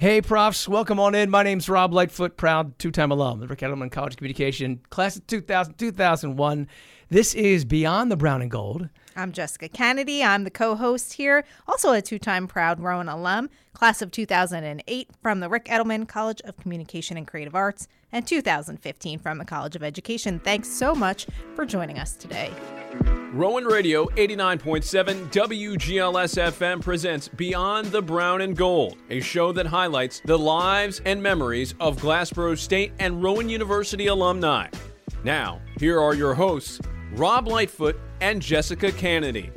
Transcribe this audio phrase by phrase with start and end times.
[0.00, 1.28] Hey, profs, welcome on in.
[1.28, 5.16] My name's Rob Lightfoot, proud two time alum, the Ric Edelman College of Communication, class
[5.16, 6.68] of 2000, 2001.
[7.08, 8.90] This is Beyond the Brown and Gold.
[9.16, 10.22] I'm Jessica Kennedy.
[10.22, 15.10] I'm the co host here, also a two time proud Rowan alum, class of 2008
[15.20, 19.76] from the Ric Edelman College of Communication and Creative Arts, and 2015 from the College
[19.76, 20.38] of Education.
[20.40, 22.50] Thanks so much for joining us today.
[23.32, 30.22] Rowan Radio 89.7 WGLS FM presents Beyond the Brown and Gold, a show that highlights
[30.24, 34.68] the lives and memories of Glassboro State and Rowan University alumni.
[35.24, 36.80] Now, here are your hosts,
[37.12, 39.50] Rob Lightfoot and Jessica Kennedy.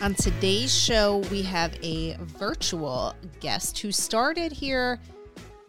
[0.00, 4.98] On today's show, we have a virtual guest who started here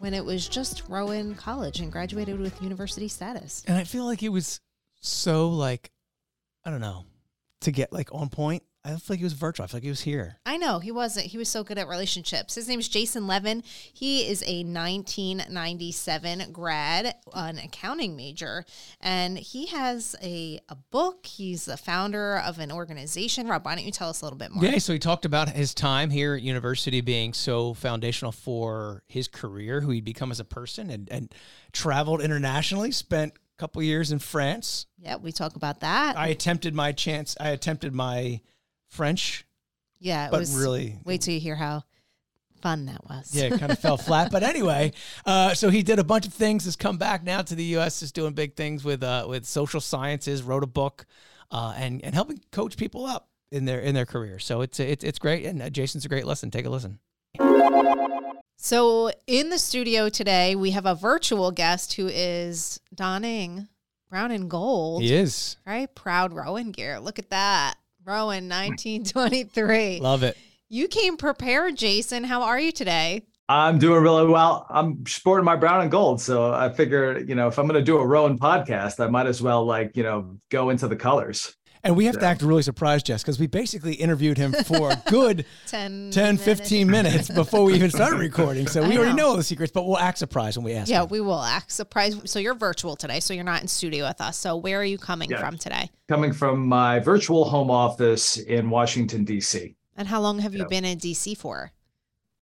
[0.00, 3.62] when it was just Rowan College and graduated with university status.
[3.68, 4.60] And I feel like it was
[5.00, 5.90] so, like,
[6.64, 7.04] I don't know,
[7.60, 8.62] to get like on point.
[8.82, 9.64] I feel like he was virtual.
[9.64, 10.38] I feel like he was here.
[10.46, 11.26] I know he wasn't.
[11.26, 12.54] He was so good at relationships.
[12.54, 13.62] His name is Jason Levin.
[13.92, 18.64] He is a 1997 grad, an accounting major,
[19.00, 21.26] and he has a, a book.
[21.26, 23.48] He's the founder of an organization.
[23.48, 24.64] Rob, why don't you tell us a little bit more?
[24.64, 29.28] Yeah, so he talked about his time here at university being so foundational for his
[29.28, 31.34] career, who he'd become as a person, and, and
[31.72, 34.86] traveled internationally, spent a couple years in France.
[34.98, 36.16] Yeah, we talk about that.
[36.16, 37.36] I attempted my chance.
[37.38, 38.40] I attempted my
[38.90, 39.46] French.
[39.98, 40.98] Yeah, it but was really.
[41.04, 41.84] Wait till you hear how
[42.60, 43.34] fun that was.
[43.34, 44.30] Yeah, it kind of fell flat.
[44.30, 44.92] But anyway,
[45.26, 46.64] uh, so he did a bunch of things.
[46.64, 48.02] Has come back now to the U.S.
[48.02, 50.42] Is doing big things with uh, with social sciences.
[50.42, 51.06] Wrote a book,
[51.50, 54.38] uh, and and helping coach people up in their in their career.
[54.38, 55.46] So it's it's it's great.
[55.46, 56.50] And uh, Jason's a great lesson.
[56.50, 56.98] Take a listen.
[58.62, 63.68] So, in the studio today, we have a virtual guest who is donning
[64.10, 65.02] brown and gold.
[65.02, 65.56] He is.
[65.66, 65.92] Right?
[65.94, 67.00] Proud Rowan gear.
[67.00, 67.76] Look at that.
[68.10, 70.00] Rowan 1923.
[70.00, 70.36] Love it.
[70.68, 72.24] You came prepared, Jason.
[72.24, 73.22] How are you today?
[73.48, 74.66] I'm doing really well.
[74.68, 76.20] I'm sporting my brown and gold.
[76.20, 79.26] So I figure, you know, if I'm going to do a Rowan podcast, I might
[79.26, 81.54] as well, like, you know, go into the colors.
[81.82, 82.20] And we have yeah.
[82.20, 86.36] to act really surprised, Jess, because we basically interviewed him for a good 10, 10
[86.36, 88.66] 15 minutes before we even started recording.
[88.66, 90.90] So we already know the secrets, but we'll act surprised when we ask.
[90.90, 91.08] Yeah, him.
[91.08, 92.28] we will act surprised.
[92.28, 94.36] So you're virtual today, so you're not in studio with us.
[94.36, 95.40] So where are you coming yeah.
[95.40, 95.90] from today?
[96.08, 99.76] Coming from my virtual home office in Washington, D.C.
[99.96, 101.34] And how long have you been in D.C.
[101.34, 101.72] for?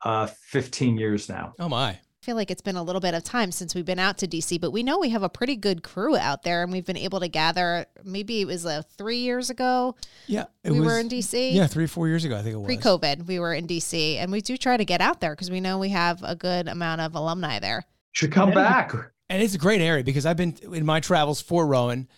[0.03, 1.55] Uh, 15 years now.
[1.59, 4.19] Oh, my feel like it's been a little bit of time since we've been out
[4.19, 6.84] to DC, but we know we have a pretty good crew out there, and we've
[6.84, 7.87] been able to gather.
[8.05, 9.97] Maybe it was uh, three years ago.
[10.27, 11.55] Yeah, we was, were in DC.
[11.55, 12.66] Yeah, three four years ago, I think it was.
[12.66, 15.59] Pre-COVID, we were in DC, and we do try to get out there because we
[15.61, 17.87] know we have a good amount of alumni there.
[18.12, 18.93] Should come back.
[19.31, 22.09] And it's a great area because I've been in my travels for Rowan.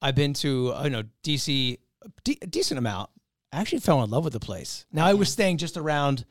[0.00, 3.10] I've been to uh, you know DC a decent amount.
[3.52, 4.86] I actually fell in love with the place.
[4.90, 6.24] Now I was staying just around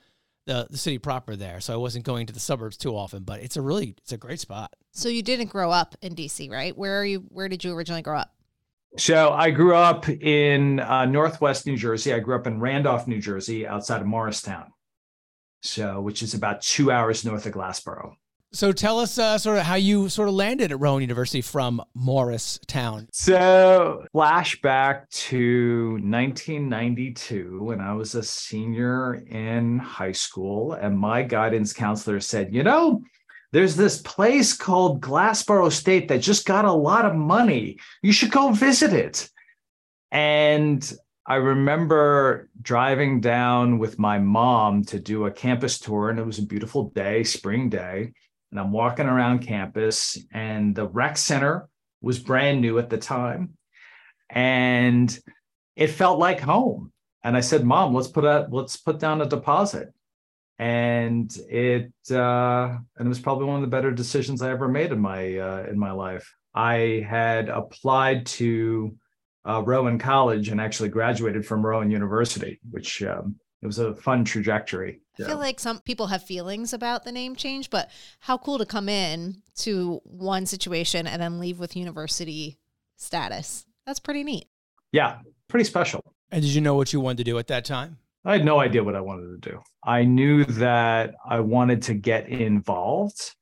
[0.49, 3.21] the, the city proper there, so I wasn't going to the suburbs too often.
[3.21, 4.75] But it's a really it's a great spot.
[4.91, 6.75] So you didn't grow up in DC, right?
[6.75, 7.19] Where are you?
[7.29, 8.33] Where did you originally grow up?
[8.97, 12.13] So I grew up in uh, Northwest New Jersey.
[12.13, 14.73] I grew up in Randolph, New Jersey, outside of Morristown,
[15.61, 18.15] so which is about two hours north of Glassboro.
[18.51, 21.83] So tell us uh, sort of how you sort of landed at Rowan University from
[21.93, 23.07] Morristown.
[23.11, 31.73] So flashback to 1992 when I was a senior in high school, and my guidance
[31.73, 33.03] counselor said, "You know."
[33.51, 37.79] There's this place called Glassboro State that just got a lot of money.
[38.03, 39.27] You should go visit it.
[40.11, 40.93] And
[41.25, 46.37] I remember driving down with my mom to do a campus tour, and it was
[46.37, 48.11] a beautiful day, spring day
[48.51, 51.69] and I'm walking around campus, and the rec center
[52.01, 53.57] was brand new at the time,
[54.29, 55.17] and
[55.75, 56.91] it felt like home.
[57.23, 59.89] And I said, "Mom, let's put a let's put down a deposit."
[60.57, 64.91] And it uh, and it was probably one of the better decisions I ever made
[64.91, 66.33] in my uh, in my life.
[66.53, 68.95] I had applied to
[69.47, 74.23] uh, Rowan College and actually graduated from Rowan University, which um, it was a fun
[74.23, 75.01] trajectory.
[75.19, 77.89] I feel like some people have feelings about the name change, but
[78.21, 82.57] how cool to come in to one situation and then leave with university
[82.95, 83.65] status.
[83.85, 84.47] That's pretty neat.
[84.93, 85.17] Yeah,
[85.49, 86.01] pretty special.
[86.31, 87.97] And did you know what you wanted to do at that time?
[88.23, 89.59] I had no idea what I wanted to do.
[89.83, 93.35] I knew that I wanted to get involved,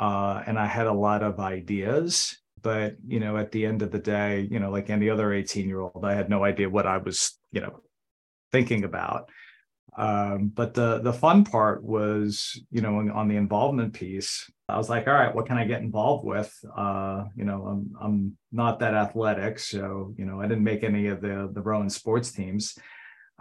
[0.00, 2.38] uh, and I had a lot of ideas.
[2.62, 6.04] But you know, at the end of the day, you know, like any other eighteen-year-old,
[6.04, 7.80] I had no idea what I was, you know,
[8.52, 9.30] thinking about.
[9.96, 14.88] Um, but the the fun part was, you know, on the involvement piece, I was
[14.88, 16.52] like, all right, what can I get involved with?
[16.74, 21.08] Uh, you know, I'm I'm not that athletic, so you know, I didn't make any
[21.08, 22.78] of the the Rowan sports teams.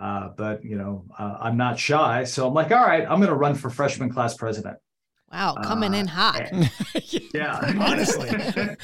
[0.02, 3.30] Uh, but you know, uh, I'm not shy, so I'm like, all right, I'm going
[3.30, 4.78] to run for freshman class president.
[5.32, 6.52] Wow, coming in Uh, hot.
[7.34, 8.30] Yeah, Honestly.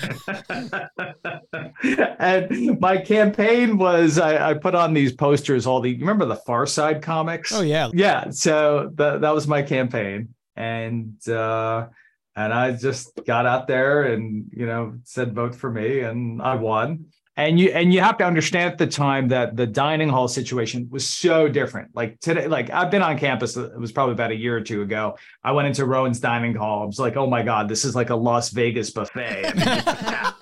[2.20, 5.68] and my campaign was I, I put on these posters.
[5.68, 7.52] All the you remember the Far Side comics?
[7.52, 7.90] Oh yeah.
[7.94, 8.30] yeah.
[8.30, 11.88] So that that was my campaign, and uh,
[12.36, 16.56] and I just got out there and you know said vote for me, and I
[16.56, 17.06] won.
[17.38, 20.88] And you and you have to understand at the time that the dining hall situation
[20.89, 21.95] was so different.
[21.95, 23.56] Like today, like I've been on campus.
[23.56, 25.18] Uh, it was probably about a year or two ago.
[25.44, 26.81] I went into Rowan's dining hall.
[26.81, 29.54] I was like, oh my god, this is like a Las Vegas buffet.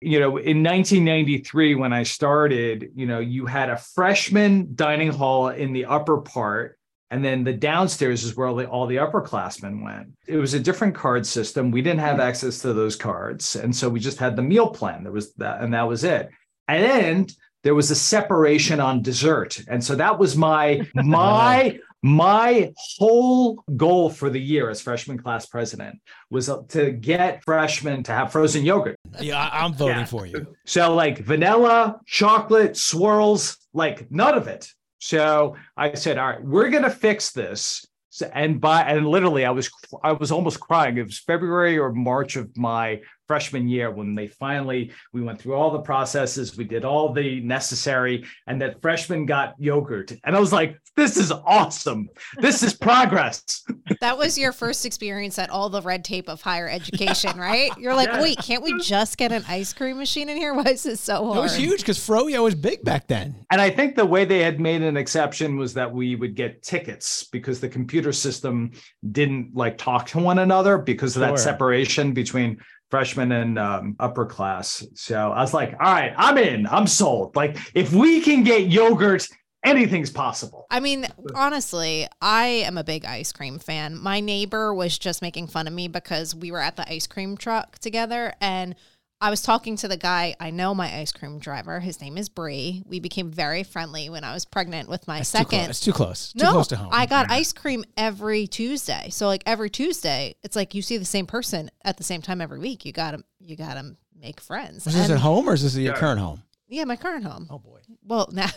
[0.00, 5.48] You know, in 1993, when I started, you know, you had a freshman dining hall
[5.48, 6.76] in the upper part,
[7.12, 10.08] and then the downstairs is where all the, all the upperclassmen went.
[10.26, 11.70] It was a different card system.
[11.70, 12.24] We didn't have mm.
[12.24, 15.02] access to those cards, and so we just had the meal plan.
[15.02, 16.30] There was that, and that was it.
[16.68, 17.26] And then
[17.64, 24.08] there was a separation on dessert, and so that was my my my whole goal
[24.08, 26.00] for the year as freshman class president
[26.30, 28.96] was to get freshmen to have frozen yogurt.
[29.20, 30.04] Yeah, I'm voting Yeah.
[30.06, 30.46] for you.
[30.64, 34.72] So like vanilla, chocolate, swirls, like none of it.
[35.02, 37.84] So I said, all right, we're gonna fix this.
[38.10, 39.68] So, and by and literally, I was
[40.04, 40.96] I was almost crying.
[40.96, 45.54] It was February or March of my freshman year when they finally we went through
[45.54, 50.12] all the processes, we did all the necessary, and that freshman got yogurt.
[50.22, 52.08] And I was like, this is awesome.
[52.38, 53.62] This is progress.
[54.00, 57.70] That was your first experience at all the red tape of higher education, right?
[57.78, 58.22] You're like, Yeah.
[58.22, 60.54] wait, can't we just get an ice cream machine in here?
[60.62, 61.38] Why is this so hard?
[61.38, 63.34] It was huge because Froyo was big back then.
[63.50, 66.62] And I think the way they had made an exception was that we would get
[66.62, 68.72] tickets because the computer system
[69.12, 71.28] didn't like talk to one another because of Sure.
[71.28, 72.58] that separation between
[72.90, 74.84] freshman and um, upper class.
[74.94, 77.36] So I was like, all right, I'm in, I'm sold.
[77.36, 79.28] Like, if we can get yogurt,
[79.64, 80.66] anything's possible.
[80.70, 83.96] I mean, honestly, I am a big ice cream fan.
[83.98, 87.36] My neighbor was just making fun of me because we were at the ice cream
[87.36, 88.74] truck together and
[89.20, 90.34] I was talking to the guy.
[90.40, 91.78] I know my ice cream driver.
[91.78, 92.82] His name is Bree.
[92.84, 95.50] We became very friendly when I was pregnant with my It's too close.
[95.52, 95.70] second.
[95.70, 96.32] It's too close.
[96.32, 96.88] Too no, close to home.
[96.90, 99.10] I got ice cream every Tuesday.
[99.10, 102.40] So like every Tuesday, it's like you see the same person at the same time
[102.40, 102.84] every week.
[102.84, 104.84] You gotta you gotta make friends.
[104.86, 106.42] Was this And- at home or is this at your current home?
[106.72, 107.46] Yeah, my current home.
[107.50, 107.80] Oh boy.
[108.04, 108.48] Well, now,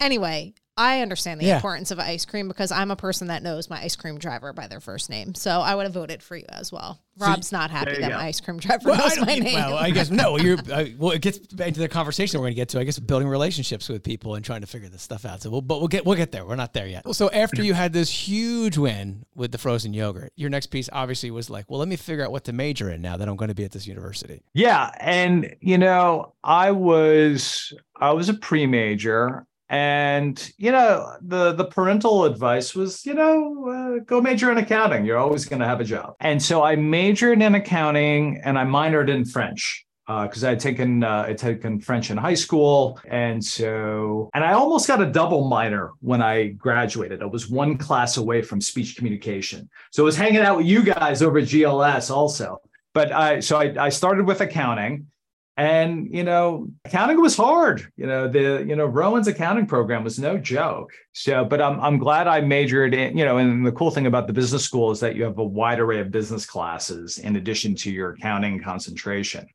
[0.00, 1.56] anyway, I understand the Yeah.
[1.56, 4.66] importance of ice cream because I'm a person that knows my ice cream driver by
[4.66, 5.34] their first name.
[5.34, 7.00] So I would have voted for you as well.
[7.18, 8.16] Rob's not happy that go.
[8.18, 9.54] my ice cream driver Well, knows don't- my name.
[9.54, 10.36] well, I guess no.
[10.38, 11.12] You're uh, well.
[11.12, 12.78] It gets back to the conversation we're going to get to.
[12.78, 15.40] I guess building relationships with people and trying to figure this stuff out.
[15.40, 16.44] So, we'll, but we'll get we'll get there.
[16.44, 17.04] We're not there yet.
[17.14, 21.30] So after you had this huge win with the frozen yogurt, your next piece obviously
[21.30, 23.48] was like, well, let me figure out what to major in now that I'm going
[23.48, 24.42] to be at this university.
[24.52, 31.64] Yeah, and you know, I was I was a pre-major and you know, the the
[31.64, 35.04] parental advice was, you know, uh, go major in accounting.
[35.04, 36.14] You're always going to have a job.
[36.20, 39.82] And so I majored in accounting and I minored in French.
[40.08, 44.44] Because I had taken uh, I had taken French in high school, and so and
[44.44, 47.24] I almost got a double minor when I graduated.
[47.24, 50.84] I was one class away from speech communication, so I was hanging out with you
[50.84, 52.60] guys over GLS also
[52.96, 55.08] but I so I, I started with accounting
[55.56, 57.90] and you know accounting was hard.
[57.96, 60.92] You know the you know rowan's accounting program was no joke.
[61.12, 64.26] So but i'm, I'm glad i majored in you know and the cool thing about
[64.26, 67.74] the business school is that you have a wide array of business classes in addition
[67.76, 69.46] to your accounting concentration.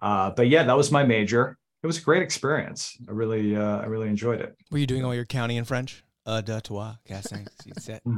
[0.00, 1.56] Uh, but yeah that was my major.
[1.82, 2.96] It was a great experience.
[3.08, 4.56] I really uh, i really enjoyed it.
[4.70, 6.04] Were you doing all your counting in French?
[6.28, 7.46] Uh, de toi, casting,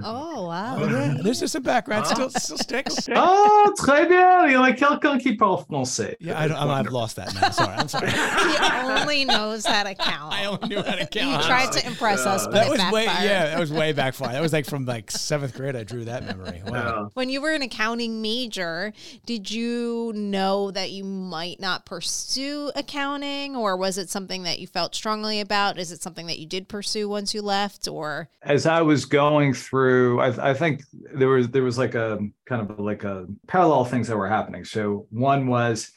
[0.02, 0.76] oh wow.
[0.81, 1.14] Oh, yeah.
[1.23, 2.09] There's just some background.
[2.09, 3.09] Still, still sticks.
[3.14, 6.90] oh très bien il y a quelqu'un qui parle français Yeah, I don't, I'm, I've
[6.90, 7.50] lost that now.
[7.50, 8.11] Sorry, I'm sorry.
[8.11, 10.35] he only knows how to count.
[10.35, 11.40] I only knew how to count.
[11.40, 13.31] he tried to impress us, but that it was way backfired.
[13.31, 14.33] yeah, that was way back far.
[14.33, 15.76] That was like from like seventh grade.
[15.76, 16.62] I drew that memory.
[16.67, 17.11] Wow.
[17.14, 18.93] When you were an accounting major,
[19.25, 24.67] did you know that you might not pursue accounting, or was it something that you
[24.67, 25.79] felt strongly about?
[25.79, 28.00] Is it something that you did pursue once you left, or
[28.42, 30.83] as I was going through, I, I think
[31.14, 34.64] there was there was like a kind of like a parallel things that were happening.
[34.64, 35.90] So one was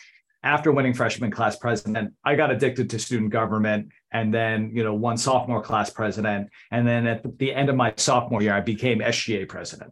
[0.44, 4.94] after winning freshman class president, I got addicted to student government, and then you know
[4.94, 9.00] one sophomore class president, and then at the end of my sophomore year, I became
[9.00, 9.92] SGA president.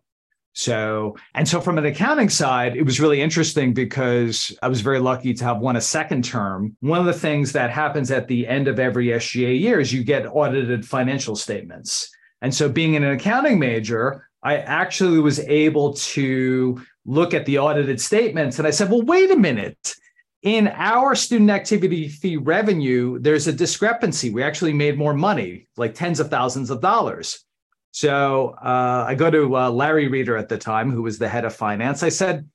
[0.54, 5.00] So, and so from an accounting side, it was really interesting because I was very
[5.00, 6.76] lucky to have won a second term.
[6.82, 10.04] One of the things that happens at the end of every SGA year is you
[10.04, 12.10] get audited financial statements.
[12.42, 18.02] And so, being an accounting major, I actually was able to look at the audited
[18.02, 19.96] statements and I said, well, wait a minute.
[20.44, 24.32] in our student activity fee revenue, there's a discrepancy.
[24.32, 27.46] We actually made more money, like tens of thousands of dollars.
[27.92, 31.46] So uh, I go to uh, Larry Reeder at the time, who was the head
[31.46, 32.04] of finance.
[32.04, 32.50] I said,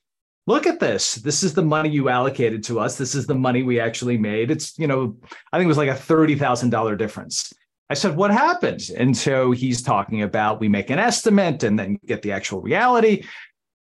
[0.46, 1.16] look at this.
[1.16, 2.96] This is the money you allocated to us.
[2.96, 4.50] This is the money we actually made.
[4.50, 5.16] It's, you know,
[5.52, 7.52] I think it was like a $30,000 difference.
[7.88, 8.88] I said, what happened?
[8.96, 13.24] And so he's talking about we make an estimate and then get the actual reality.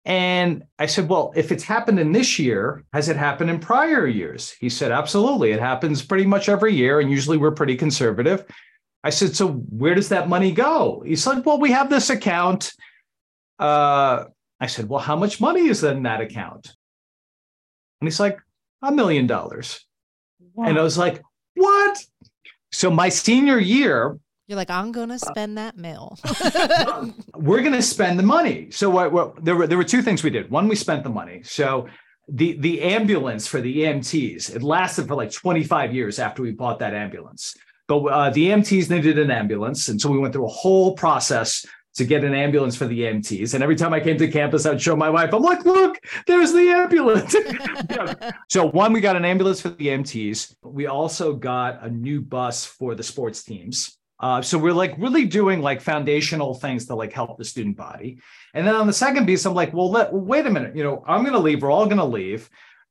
[0.04, 4.06] And I said, well, if it's happened in this year, has it happened in prior
[4.06, 4.52] years?
[4.52, 5.50] He said, absolutely.
[5.50, 7.00] It happens pretty much every year.
[7.00, 8.44] And usually we're pretty conservative.
[9.06, 11.00] I said, so where does that money go?
[11.06, 12.72] He's like, well, we have this account.
[13.56, 14.24] Uh,
[14.58, 16.74] I said, well, how much money is in that account?
[18.00, 18.40] And he's like,
[18.82, 19.86] a million dollars.
[20.56, 21.22] And I was like,
[21.54, 22.04] what?
[22.72, 26.18] So my senior year, You're like, I'm gonna spend that mill.
[27.36, 28.72] we're going to spend the money.
[28.72, 30.50] So what, what, there were there were two things we did.
[30.50, 31.42] One, we spent the money.
[31.44, 31.86] So
[32.28, 36.80] the the ambulance for the EMTs it lasted for like 25 years after we bought
[36.80, 37.54] that ambulance.
[37.88, 41.64] But uh, the EMTs needed an ambulance, and so we went through a whole process
[41.96, 43.54] to get an ambulance for the EMTs.
[43.54, 46.52] And every time I came to campus, I'd show my wife, I'm like, look, there's
[46.52, 47.34] the ambulance.
[48.48, 50.56] So, one, we got an ambulance for the EMTs.
[50.62, 53.98] We also got a new bus for the sports teams.
[54.18, 58.18] Uh, so we're like really doing like foundational things to like help the student body.
[58.54, 60.76] And then on the second piece, I'm like, well, let, wait a minute.
[60.76, 61.62] You know, I'm going to leave.
[61.62, 62.48] We're all going to leave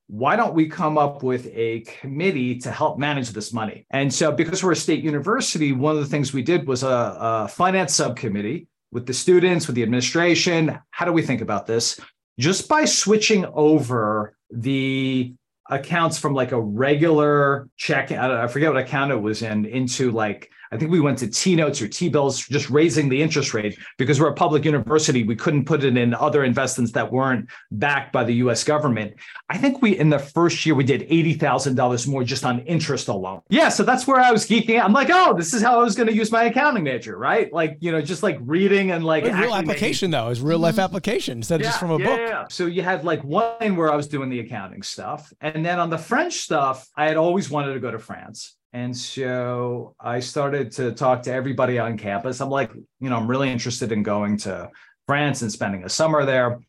[0.08, 3.86] why don't we come up with a committee to help manage this money?
[3.90, 6.88] And so, because we're a state university, one of the things we did was a,
[6.88, 10.78] a, finance subcommittee with the students, with the administration.
[10.92, 12.00] How do we think about this?
[12.40, 15.34] Just by switching over the
[15.70, 20.52] accounts from like a regular check, I forget what account it was in, into like
[20.72, 23.78] I think we went to T notes or T bills, just raising the interest rate
[23.98, 25.24] because we're a public university.
[25.24, 29.14] We couldn't put it in other investments that weren't backed by the US government.
[29.50, 33.42] I think we, in the first year, we did $80,000 more just on interest alone.
[33.50, 33.70] Yeah.
[33.70, 34.86] So that's where I was geeking out.
[34.86, 37.52] I'm like, oh, this is how I was going to use my accounting major, right?
[37.54, 39.24] Like, you know, just like reading and like.
[39.24, 40.82] real application, though, is real life mm-hmm.
[40.82, 42.20] application instead of just from a yeah, book.
[42.20, 42.46] Yeah.
[42.50, 45.32] So you had like one where I was doing the accounting stuff.
[45.42, 48.55] And then on the French stuff, I had always wanted to go to France.
[48.74, 52.42] And so I started to talk to everybody on campus.
[52.42, 54.70] I'm like, you know, I'm really interested in going to
[55.08, 56.60] France and spending a summer there.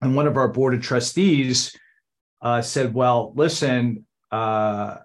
[0.00, 1.76] And one of our board of trustees
[2.42, 4.96] uh, said, well, listen, uh,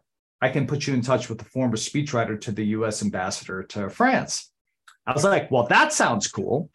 [0.42, 3.90] I can put you in touch with the former speechwriter to the US ambassador to
[3.90, 4.52] France.
[5.06, 6.70] I was like, well, that sounds cool.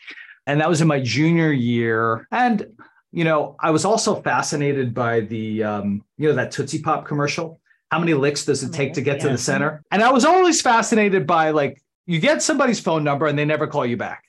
[0.47, 2.26] And that was in my junior year.
[2.31, 2.67] And,
[3.12, 7.61] you know, I was also fascinated by the, um, you know, that Tootsie Pop commercial
[7.90, 9.83] how many licks does it take to get to the center?
[9.90, 13.66] And I was always fascinated by like, you get somebody's phone number and they never
[13.66, 14.25] call you back.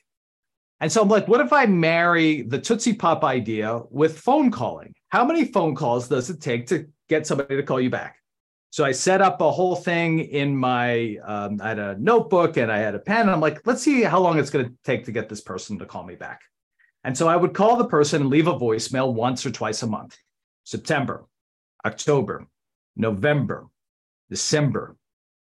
[0.80, 4.94] And so I'm like, what if I marry the Tootsie Pop idea with phone calling?
[5.08, 8.16] How many phone calls does it take to get somebody to call you back?
[8.70, 12.70] So I set up a whole thing in my, um, I had a notebook and
[12.70, 13.28] I had a pen.
[13.28, 15.86] I'm like, let's see how long it's going to take to get this person to
[15.86, 16.40] call me back.
[17.02, 19.86] And so I would call the person and leave a voicemail once or twice a
[19.86, 20.16] month
[20.64, 21.26] September,
[21.84, 22.46] October,
[22.96, 23.66] November,
[24.28, 24.96] December,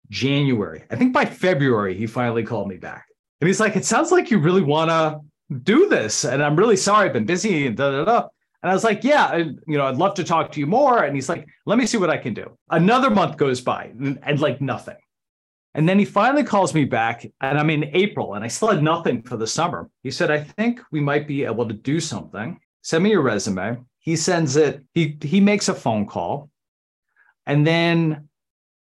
[0.10, 0.84] January.
[0.90, 3.06] I think by February, he finally called me back.
[3.42, 5.20] And he's like, It sounds like you really want to
[5.64, 6.26] do this.
[6.26, 8.28] And I'm really sorry, I've been busy and da da da.
[8.64, 11.04] And I was like, Yeah, and, you know, I'd love to talk to you more.
[11.04, 12.58] And he's like, Let me see what I can do.
[12.70, 14.98] Another month goes by and, and like nothing.
[15.76, 18.82] And then he finally calls me back, and I'm in April, and I still had
[18.82, 19.90] nothing for the summer.
[20.04, 22.58] He said, I think we might be able to do something.
[22.82, 23.84] Send me your resume.
[24.00, 26.50] He sends it, he he makes a phone call.
[27.46, 28.30] And then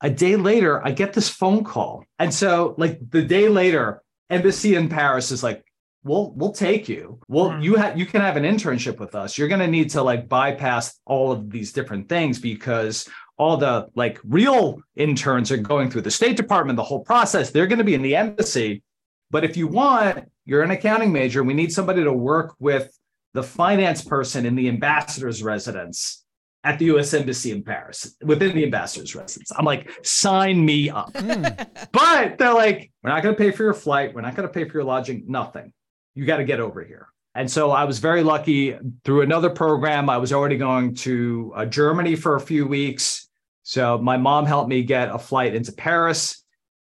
[0.03, 2.05] a day later, I get this phone call.
[2.19, 5.65] And so, like the day later, embassy in Paris is like,
[6.05, 7.21] we'll we'll take you.
[7.29, 7.63] Well, mm-hmm.
[7.63, 9.39] you have you can have an internship with us.
[9.39, 14.21] You're gonna need to like bypass all of these different things because all the like
[14.25, 17.51] real interns are going through the State Department, the whole process.
[17.51, 18.83] They're gonna be in the embassy.
[19.31, 21.43] But if you want, you're an accounting major.
[21.43, 22.91] We need somebody to work with
[23.35, 26.22] the finance person in the ambassador's residence
[26.65, 29.51] at the US Embassy in Paris within the ambassador's residence.
[29.57, 31.13] I'm like, sign me up.
[31.13, 31.69] Mm.
[31.93, 34.15] But they're like, we're not going to pay for your flight.
[34.15, 35.73] We're not going to pay for your lodging, nothing.
[36.15, 37.09] You got to get over here.
[37.35, 40.09] And so I was very lucky through another program.
[40.09, 43.29] I was already going to uh, Germany for a few weeks.
[43.63, 46.43] So my mom helped me get a flight into Paris.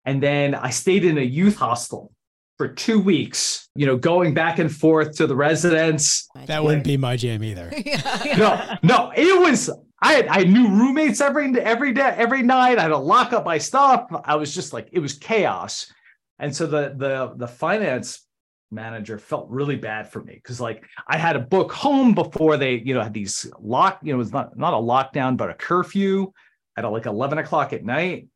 [0.04, 2.12] And then I stayed in a youth hostel
[2.58, 6.28] for two weeks, you know, going back and forth to the residence.
[6.46, 7.72] That wouldn't be my jam either.
[8.36, 9.70] no, no, it was.
[10.02, 12.78] I had I knew roommates every every day, every night.
[12.78, 14.06] I had to lock up my stuff.
[14.24, 15.90] I was just like, it was chaos.
[16.38, 18.26] And so the the the finance
[18.70, 22.74] manager felt really bad for me because like I had to book home before they,
[22.74, 25.54] you know, had these lock, you know, it was not not a lockdown, but a
[25.54, 26.32] curfew
[26.76, 28.28] at like 11 o'clock at night.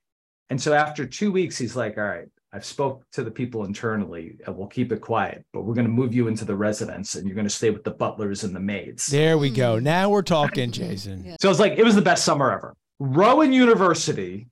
[0.50, 4.37] And so after two weeks, he's like, all right, I've spoke to the people internally
[4.47, 7.26] and we'll keep it quiet, but we're going to move you into the residence and
[7.26, 9.06] you're going to stay with the butlers and the maids.
[9.06, 9.78] There we go.
[9.78, 9.85] Hmm.
[9.85, 11.25] Now we're talking, Jason.
[11.25, 11.37] Yeah.
[11.40, 12.75] So it's like, it was the best summer ever.
[12.99, 14.49] Rowan University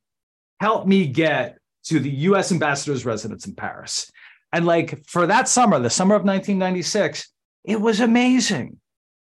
[0.60, 4.10] helped me get to the US ambassador's residence in Paris.
[4.52, 7.28] And like for that summer, the summer of 1996,
[7.64, 8.78] it was amazing.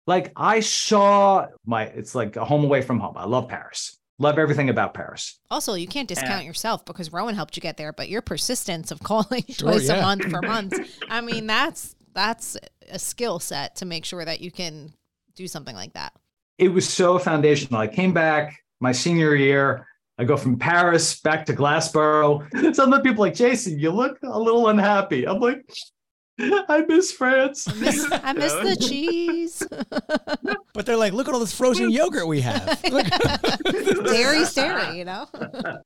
[0.07, 3.15] Like I saw my, it's like a home away from home.
[3.17, 3.98] I love Paris.
[4.21, 5.39] Love everything about Paris.
[5.51, 6.49] Also, you can't discount Yeah.
[6.49, 10.01] yourself because Rowan helped you get there, but your persistence of calling Sure, twice a
[10.01, 10.81] month for months.
[11.09, 12.57] I mean, that's that's
[12.91, 14.93] a skill set to make sure that you can
[15.37, 16.13] do something like that.
[16.59, 17.81] It was so foundational.
[17.81, 19.87] I came back my senior year.
[20.19, 22.43] I go from Paris back to Glassboro.
[22.75, 25.29] Some of the people are like, Jason, you look a little unhappy.
[25.29, 25.65] I'm like,
[26.69, 27.67] I miss France.
[27.67, 29.67] I miss, I miss the cheese.
[30.75, 32.81] But they're like, look at all this frozen yogurt we have.
[32.93, 33.05] Look.
[34.05, 35.27] Dairy, dairy, you know?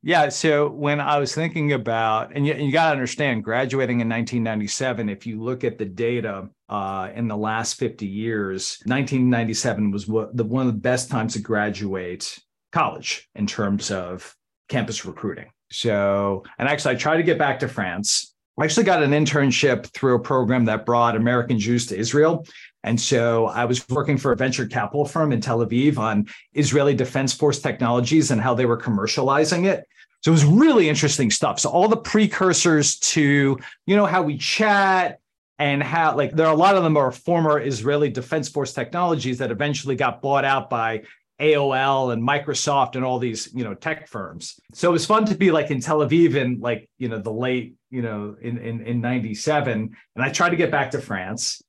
[0.02, 0.28] Yeah.
[0.28, 5.08] So when I was thinking about, and you, you got to understand, graduating in 1997,
[5.08, 10.36] if you look at the data uh, in the last 50 years, 1997 was what,
[10.36, 12.38] the, one of the best times to graduate
[12.70, 14.36] college in terms of
[14.68, 15.46] campus recruiting.
[15.70, 18.31] So, and actually, I tried to get back to France.
[18.60, 22.46] I actually got an internship through a program that brought American Jews to Israel.
[22.84, 26.94] And so I was working for a venture capital firm in Tel Aviv on Israeli
[26.94, 29.86] Defense Force technologies and how they were commercializing it.
[30.20, 31.60] So it was really interesting stuff.
[31.60, 35.18] So all the precursors to, you know, how we chat
[35.58, 39.38] and how like there are a lot of them are former Israeli Defense Force technologies
[39.38, 41.02] that eventually got bought out by
[41.42, 44.58] AOL and Microsoft and all these, you know, tech firms.
[44.72, 47.32] So it was fun to be like in Tel Aviv in like, you know, the
[47.32, 49.94] late, you know, in in, in 97.
[50.14, 51.60] And I tried to get back to France.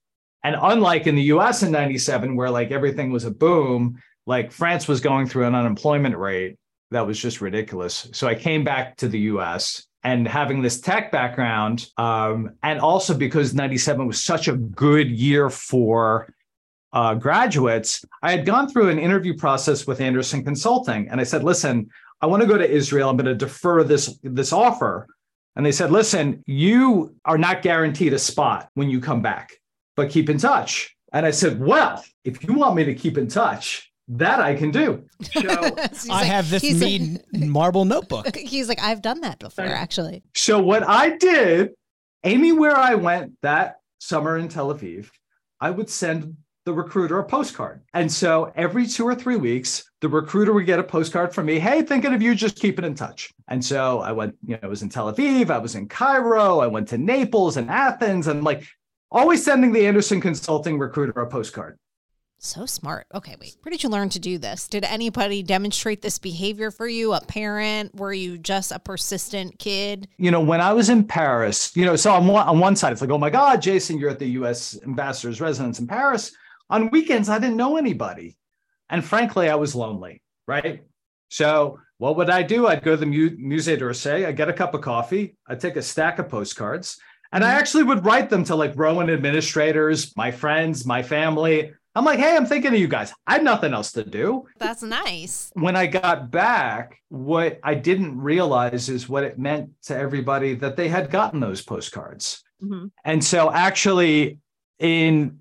[0.43, 4.87] And unlike in the US in 97, where like everything was a boom, like France
[4.87, 6.57] was going through an unemployment rate
[6.91, 8.07] that was just ridiculous.
[8.13, 13.17] So I came back to the US and having this tech background, um, and also
[13.17, 16.33] because 97 was such a good year for
[16.93, 21.09] uh, graduates, I had gone through an interview process with Andersen Consulting.
[21.09, 21.89] And I said, listen,
[22.21, 23.09] I want to go to Israel.
[23.09, 25.07] I'm going to defer this, this offer.
[25.55, 29.53] And they said, listen, you are not guaranteed a spot when you come back,
[29.95, 30.95] but keep in touch.
[31.11, 34.71] And I said, well, if you want me to keep in touch, that I can
[34.71, 35.05] do.
[35.33, 35.41] So,
[35.91, 38.35] He's I like- have this he's mead marble notebook.
[38.35, 40.23] He's like, I've done that before, actually.
[40.35, 41.71] so what I did,
[42.23, 45.09] anywhere I went that summer in Tel Aviv,
[45.61, 47.81] I would send the recruiter a postcard.
[47.93, 51.59] And so every two or three weeks, the recruiter would get a postcard from me.
[51.59, 53.31] Hey, thinking of you, just keep it in touch.
[53.49, 56.59] And so I went, you know, I was in Tel Aviv, I was in Cairo,
[56.59, 58.65] I went to Naples and Athens, and like
[59.11, 61.77] always sending the Andersen Consulting recruiter a postcard.
[62.45, 63.07] So smart.
[63.15, 63.55] Okay, wait.
[63.61, 64.67] Where did you learn to do this?
[64.67, 67.13] Did anybody demonstrate this behavior for you?
[67.13, 67.95] A parent?
[67.95, 70.09] Were you just a persistent kid?
[70.17, 72.91] you know, when I was in Paris, you know, so on one, on one side,
[72.91, 76.33] it's like, oh my God, Jason, you're at the US ambassador's residence in Paris.
[76.73, 78.35] On weekends, I didn't know anybody.
[78.89, 80.83] And frankly, I was lonely, right?
[81.29, 82.65] So what would I do?
[82.65, 85.75] I'd go to the Mu- Musée d'Orsay, I'd get a cup of coffee, I'd take
[85.75, 86.97] a stack of postcards,
[87.31, 91.71] and I actually would write them to like Rowan administrators, my friends, my family.
[91.95, 93.13] I'm like, hey, I'm thinking of you guys.
[93.27, 95.51] I had nothing else to do That's nice.
[95.53, 100.75] when I got back, what I didn't realize is what it meant to everybody that
[100.75, 102.43] they had gotten those postcards.
[102.63, 102.89] Mhm.
[103.05, 104.39] And so actually
[104.79, 105.39] in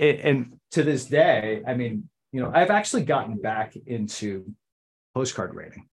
[0.00, 4.44] and to this day, I mean, you know, I've actually gotten back into
[5.14, 5.86] postcard writing.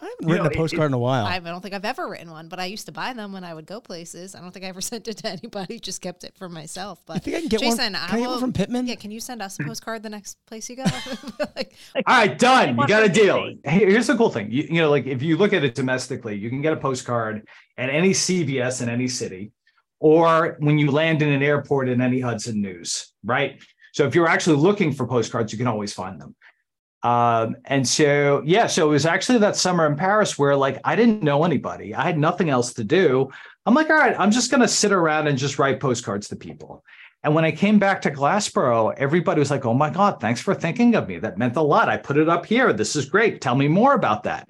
[0.00, 1.26] I haven't You written know, a it- postcard in a while.
[1.26, 3.52] I don't think I've ever written one, but I used to buy them when I
[3.52, 4.36] would go places.
[4.36, 6.98] I don't think I ever sent it to anybody, just kept it for myself.
[7.00, 7.94] you But think I can get Jason, one?
[7.94, 8.86] Can I I, get one from Pittman?
[8.86, 10.84] yeah, can you send us a postcard the next place you go?
[11.56, 12.76] like, All right, done.
[12.78, 13.54] You got a deal.
[13.64, 14.52] Hey, here's the cool thing.
[14.52, 17.48] You, you know, like if you look at it domestically, you can get a postcard
[17.76, 19.50] at any CVS in any city,
[19.98, 23.60] or when you land in an airport in any Hudson News, right?
[23.92, 26.34] So if you're actually looking for postcards, you can always find them.
[27.02, 30.96] Um, and so, yeah, so it was actually that summer in Paris where like I
[30.96, 31.94] didn't know anybody.
[31.94, 33.30] I had nothing else to do.
[33.66, 36.36] I'm like, all right, I'm just going to sit around and just write postcards to
[36.36, 36.84] people.
[37.22, 40.54] And when I came back to Glassboro, everybody was like, oh my God, thanks for
[40.54, 41.18] thinking of me.
[41.18, 41.88] That meant a lot.
[41.88, 42.72] I put it up here.
[42.72, 43.40] This is great.
[43.40, 44.48] Tell me more about that.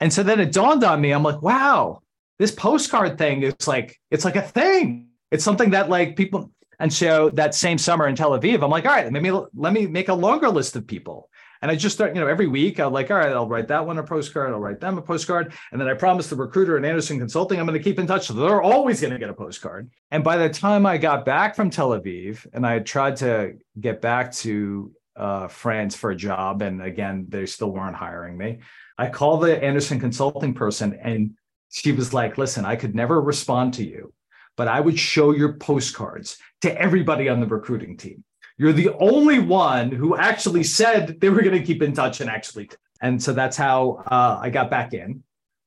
[0.00, 2.00] And so then it dawned on me, I'm like, wow,
[2.38, 5.08] this postcard thing is like, it's like a thing.
[5.30, 6.50] It's something that like people,
[6.84, 9.86] and so that same summer in Tel Aviv, I'm like, all right, maybe let me
[9.86, 11.30] make a longer list of people.
[11.62, 13.86] And I just start, you know, every week I'm like, all right, I'll write that
[13.86, 15.54] one a postcard, I'll write them a postcard.
[15.72, 18.26] And then I promised the recruiter at Andersen Consulting, I'm going to keep in touch.
[18.26, 19.90] So they're always going to get a postcard.
[20.10, 24.02] And by the time I got back from Tel Aviv and I tried to get
[24.02, 28.58] back to uh, France for a job, and again, they still weren't hiring me,
[28.98, 31.30] I called the Andersen Consulting person and
[31.70, 34.12] she was like, listen, I could never respond to you,
[34.56, 38.24] but I would show your postcards to everybody on the recruiting team.
[38.56, 42.30] You're the only one who actually said they were going to keep in touch and
[42.30, 42.70] actually.
[43.00, 45.24] And so that's how uh, I got back in.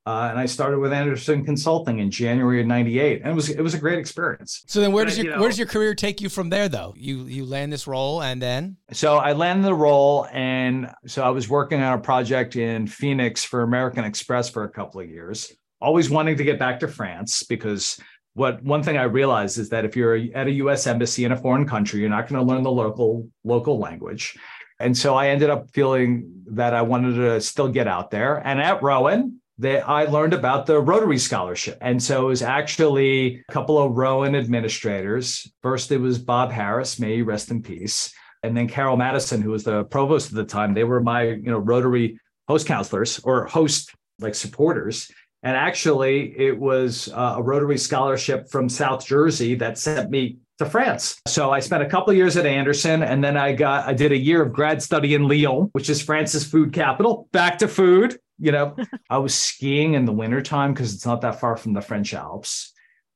[0.08, 3.60] Uh, and I started with Andersen Consulting in January of '98, and it was it
[3.60, 4.64] was a great experience.
[4.66, 6.66] So then, where does your you know, where does your career take you from there,
[6.66, 6.94] though?
[6.96, 11.28] You you land this role, and then so I landed the role, and so I
[11.28, 15.52] was working on a project in Phoenix for American Express for a couple of years.
[15.78, 18.00] Always wanting to get back to France because
[18.38, 20.86] what one thing I realized is that if you're at a U.S.
[20.86, 24.38] embassy in a foreign country, you're not going to learn the local local language.
[24.80, 28.36] And so I ended up feeling that I wanted to still get out there.
[28.46, 31.78] And at Rowan, they, I learned about the Rotary Scholarship.
[31.80, 35.50] And so it was actually a couple of Rowan administrators.
[35.62, 38.14] First, it was Bob Harris, may he rest in peace.
[38.44, 40.74] And then Carol Madison, who was the provost at the time.
[40.74, 45.10] They were my, you know, Rotary host counselors or host like supporters.
[45.42, 50.66] And actually, it was uh, a Rotary scholarship from South Jersey that sent me to
[50.66, 51.20] France.
[51.26, 54.16] So I spent a couple years at Andersen and then I got I did a
[54.16, 57.28] year of grad study in Lyon, which is France's food capital.
[57.32, 58.74] Back to food, you know.
[59.10, 62.72] I was skiing in the wintertime because it's not that far from the French Alps.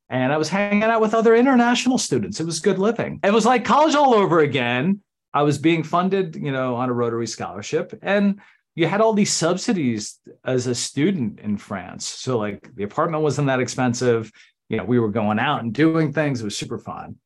[0.08, 2.38] And I was hanging out with other international students.
[2.38, 3.18] It was good living.
[3.24, 5.00] It was like college all over again.
[5.34, 7.98] I was being funded, you know, on a Rotary scholarship.
[8.02, 8.40] And
[8.74, 12.06] you had all these subsidies as a student in France.
[12.06, 14.30] So like the apartment wasn't that expensive.
[14.68, 16.40] You know, we were going out and doing things.
[16.40, 17.16] It was super fun.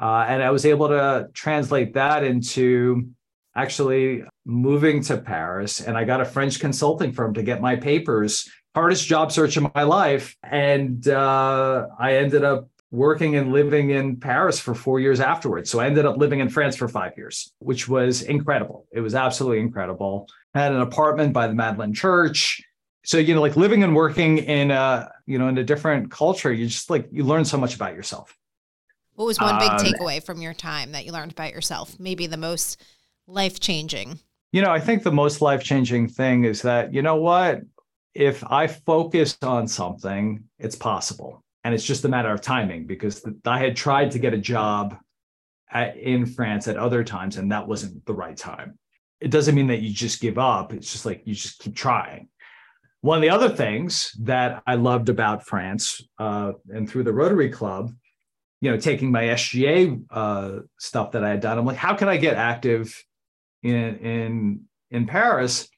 [0.00, 3.10] Uh, and I was able to translate that into
[3.54, 5.80] actually moving to Paris.
[5.80, 9.72] And I got a French consulting firm to get my papers, hardest job search of
[9.74, 10.36] my life.
[10.42, 15.70] And uh, I ended up working and living in Paris for four years afterwards.
[15.70, 18.86] So I ended up living in France for five years, which was incredible.
[18.92, 20.28] It was absolutely incredible.
[20.54, 22.60] I had an apartment by the Madeleine Church.
[23.04, 26.52] So, you know, like living and working in a, you know, in a different culture,
[26.52, 28.36] you just like, you learn so much about yourself.
[29.14, 31.98] What was one big um, takeaway from your time that you learned about yourself?
[31.98, 32.82] Maybe the most
[33.26, 34.18] life changing?
[34.52, 37.60] You know, I think the most life changing thing is that, you know what?
[38.14, 43.24] If I focus on something, it's possible and it's just a matter of timing because
[43.44, 44.96] I had tried to get a job
[45.70, 48.78] at, in France at other times and that wasn't the right time.
[49.20, 50.72] It doesn't mean that you just give up.
[50.72, 52.28] It's just like you just keep trying.
[53.02, 57.48] One of the other things that I loved about France uh, and through the Rotary
[57.48, 57.92] Club,
[58.60, 62.08] you know, taking my SGA uh, stuff that I had done, I'm like, how can
[62.08, 63.02] I get active
[63.62, 65.68] in in in Paris?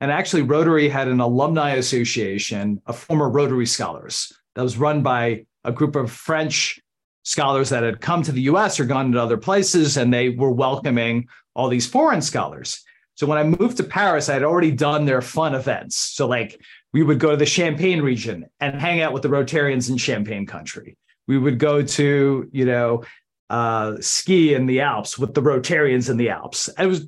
[0.00, 5.46] And actually, Rotary had an alumni association of former Rotary scholars that was run by
[5.62, 6.80] a group of French
[7.22, 10.50] scholars that had come to the US or gone to other places, and they were
[10.50, 12.82] welcoming all these foreign scholars.
[13.14, 15.96] So when I moved to Paris, I had already done their fun events.
[15.96, 16.60] So, like,
[16.92, 20.46] we would go to the Champagne region and hang out with the Rotarians in Champagne
[20.46, 20.96] country.
[21.26, 23.04] We would go to, you know,
[23.50, 26.70] uh, ski in the Alps with the Rotarians in the Alps.
[26.78, 27.06] I was,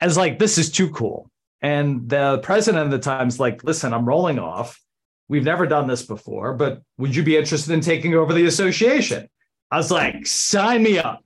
[0.00, 1.30] I was like, this is too cool.
[1.60, 4.80] And the president of the time's like, listen, I'm rolling off.
[5.28, 9.28] We've never done this before, but would you be interested in taking over the association?
[9.70, 11.22] I was like, sign me up.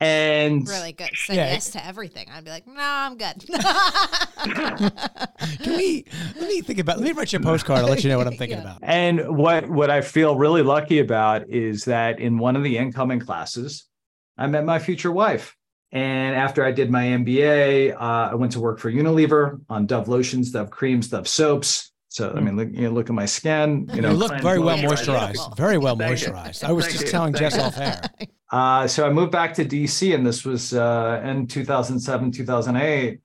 [0.00, 1.10] And really good.
[1.14, 1.52] Say yeah.
[1.52, 2.26] yes to everything.
[2.32, 3.44] I'd be like, no, I'm good.
[5.62, 6.04] Can we
[6.36, 7.80] let me think about let me write you a postcard.
[7.80, 8.64] I'll let you know what I'm thinking yeah.
[8.64, 8.78] about.
[8.82, 13.20] And what what I feel really lucky about is that in one of the incoming
[13.20, 13.84] classes,
[14.36, 15.56] I met my future wife.
[15.92, 20.08] And after I did my MBA, uh, I went to work for Unilever on Dove
[20.08, 21.92] lotions, Dove creams, Dove soaps.
[22.14, 23.90] So I mean, look, you know, look at my skin.
[23.92, 25.56] You know, you look very well moisturized.
[25.56, 26.62] Very well moisturized.
[26.62, 28.00] I was just telling Jess off air.
[28.52, 33.18] Uh, so I moved back to DC, and this was uh, in 2007, 2008.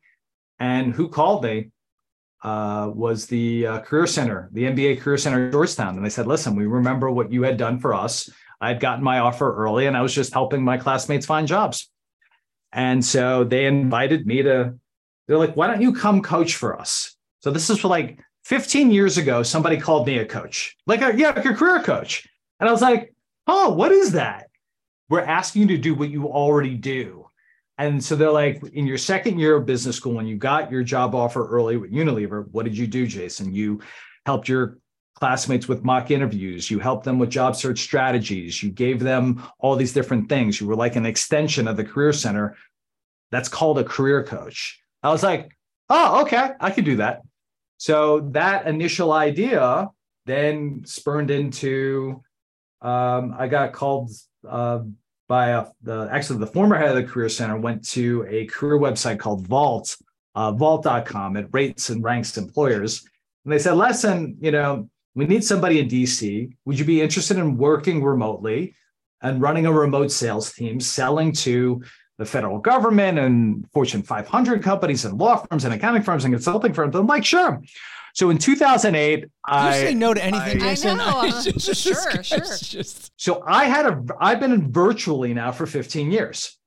[0.59, 1.69] And who called me
[2.43, 5.97] uh, was the uh, Career Center, the MBA Career Center at Georgetown.
[5.97, 8.27] And they said, listen, we remember what you had done for us.
[8.59, 11.91] I had gotten my offer early, and I was just helping my classmates find jobs.
[12.71, 14.79] And so they invited me to,
[15.27, 17.15] they're like, why don't you come coach for us?
[17.41, 21.15] So this is for like 15 years ago, somebody called me a coach, like, a,
[21.15, 22.27] yeah, like a career coach.
[22.59, 23.13] And I was like,
[23.47, 24.47] oh, what is that?
[25.09, 27.27] We're asking you to do what you already do.
[27.77, 30.83] And so they're like, in your second year of business school, when you got your
[30.83, 33.53] job offer early with Unilever, what did you do, Jason?
[33.53, 33.81] You
[34.25, 34.77] helped your
[35.15, 36.69] classmates with mock interviews.
[36.69, 38.61] You helped them with job search strategies.
[38.61, 40.59] You gave them all these different things.
[40.59, 42.57] You were like an extension of the Career Center.
[43.31, 44.81] That's called a career coach.
[45.01, 45.55] I was like,
[45.89, 47.21] oh, okay, I could do that.
[47.79, 49.87] So that initial idea
[50.25, 52.21] then spurned into
[52.81, 54.11] um, I got called
[54.47, 54.81] uh,
[55.27, 58.77] by a, the actually the former head of the career center went to a career
[58.77, 59.97] website called Vault,
[60.35, 61.37] uh, Vault.com.
[61.37, 63.03] It rates and ranks employers,
[63.43, 66.51] and they said, "Listen, you know, we need somebody in DC.
[66.65, 68.75] Would you be interested in working remotely
[69.21, 71.81] and running a remote sales team, selling to
[72.19, 76.73] the federal government and Fortune 500 companies and law firms and accounting firms and consulting
[76.73, 77.59] firms?" I'm like, "Sure."
[78.13, 80.97] So in 2008, I say no to anything, I Jason.
[80.97, 81.21] know.
[81.45, 82.39] It's just- Sure, it's sure.
[82.39, 86.57] just- so I had a I've been in virtually now for 15 years.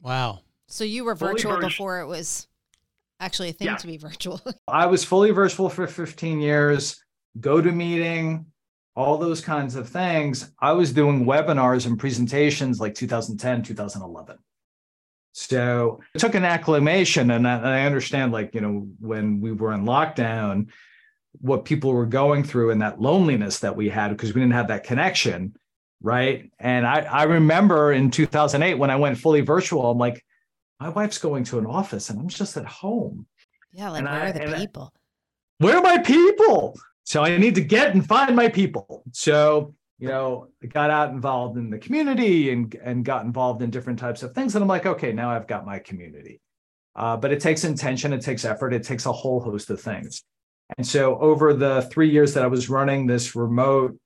[0.00, 0.40] wow.
[0.68, 2.48] So you were Fully virtual virtu- before it was
[3.20, 3.76] actually a thing Yeah.
[3.76, 4.40] to be virtual.
[4.68, 7.00] I was fully virtual for 15 years,
[7.40, 8.44] GoToMeeting,
[8.96, 10.50] all those kinds of things.
[10.60, 14.36] I was doing webinars and presentations like 2010, 2011.
[15.38, 19.74] So it took an acclimation, and I, I understand, like, you know, when we were
[19.74, 20.68] in lockdown,
[21.42, 24.68] what people were going through and that loneliness that we had because we didn't have
[24.68, 25.54] that connection.
[26.00, 26.50] Right.
[26.58, 30.24] And I, I remember in 2008 when I went fully virtual, I'm like,
[30.80, 33.26] my wife's going to an office and I'm just at home
[33.72, 34.90] yeah, like And where I- are the and I- people?
[35.58, 36.78] where are my people?
[37.04, 39.02] So I need to get and find my people.
[39.12, 43.98] So, you know, got out involved in the community and, and got involved in different
[43.98, 44.54] types of things.
[44.54, 46.40] And I'm like, okay, now I've got my community.
[46.94, 50.22] Uh, but it takes intention, it takes effort, it takes a whole host of things.
[50.76, 53.98] And so over the three years that I was running this remote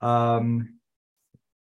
[0.00, 0.74] um,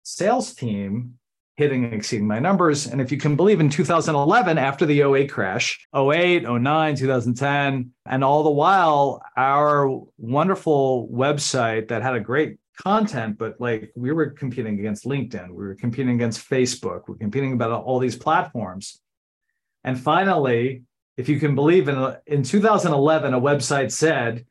[0.04, 1.20] sales team,
[1.56, 2.88] hitting and exceeding my numbers.
[2.88, 8.24] And if you can believe in 2011, after the 08 crash, 08, 09, 2010, and
[8.24, 14.30] all the while, our wonderful website that had a great content, but like we were
[14.30, 19.02] competing against LinkedIn, we were competing against Facebook, we're competing about all these platforms.
[19.84, 20.84] And finally,
[21.18, 24.46] if you can believe in, in 2011, a website said,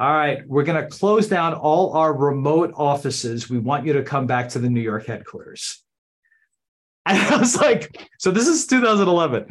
[0.00, 3.50] all right, we're going to close down all our remote offices.
[3.50, 5.82] We want you to come back to the New York headquarters.
[7.06, 9.46] And I was like, so this is 2011.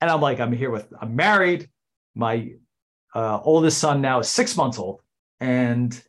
[0.00, 1.70] And I'm like, I'm here with, I'm married.
[2.16, 2.54] My
[3.14, 5.00] uh, oldest son now is six months old.
[5.38, 6.02] And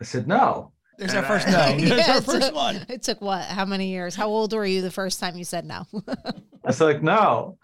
[0.00, 0.72] I said, no.
[0.98, 1.84] There's our first I- no.
[1.88, 2.86] There's our it first took- one.
[2.88, 3.44] It took what?
[3.44, 4.14] How many years?
[4.14, 5.86] How old were you the first time you said no?
[6.08, 6.32] I
[6.64, 7.58] was like, no.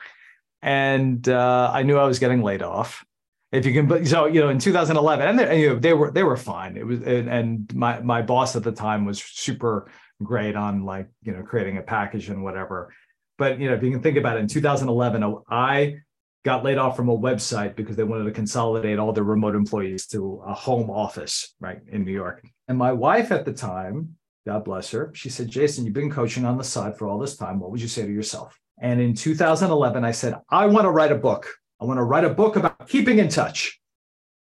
[0.63, 3.05] And uh, I knew I was getting laid off.
[3.53, 5.93] If you can, but so you know, in 2011, and, they, and, you know, they
[5.93, 6.77] were they were fine.
[6.77, 9.91] It was, and, and my my boss at the time was super
[10.23, 12.95] great on like you know creating a package and whatever.
[13.39, 15.97] But you know, if you can think about it, in 2011, I
[16.45, 20.07] got laid off from a website because they wanted to consolidate all their remote employees
[20.07, 22.43] to a home office right in New York.
[22.69, 26.47] And my wife at the time, God bless her, she said, Jason, you've been coaching
[26.47, 27.61] on the side for all this time.
[27.61, 28.59] What would you say to yourself?
[28.81, 31.47] And in 2011, I said, I want to write a book.
[31.81, 33.79] I want to write a book about keeping in touch.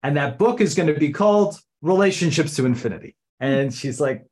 [0.03, 3.15] And that book is going to be called Relationships to Infinity.
[3.39, 4.25] And she's like,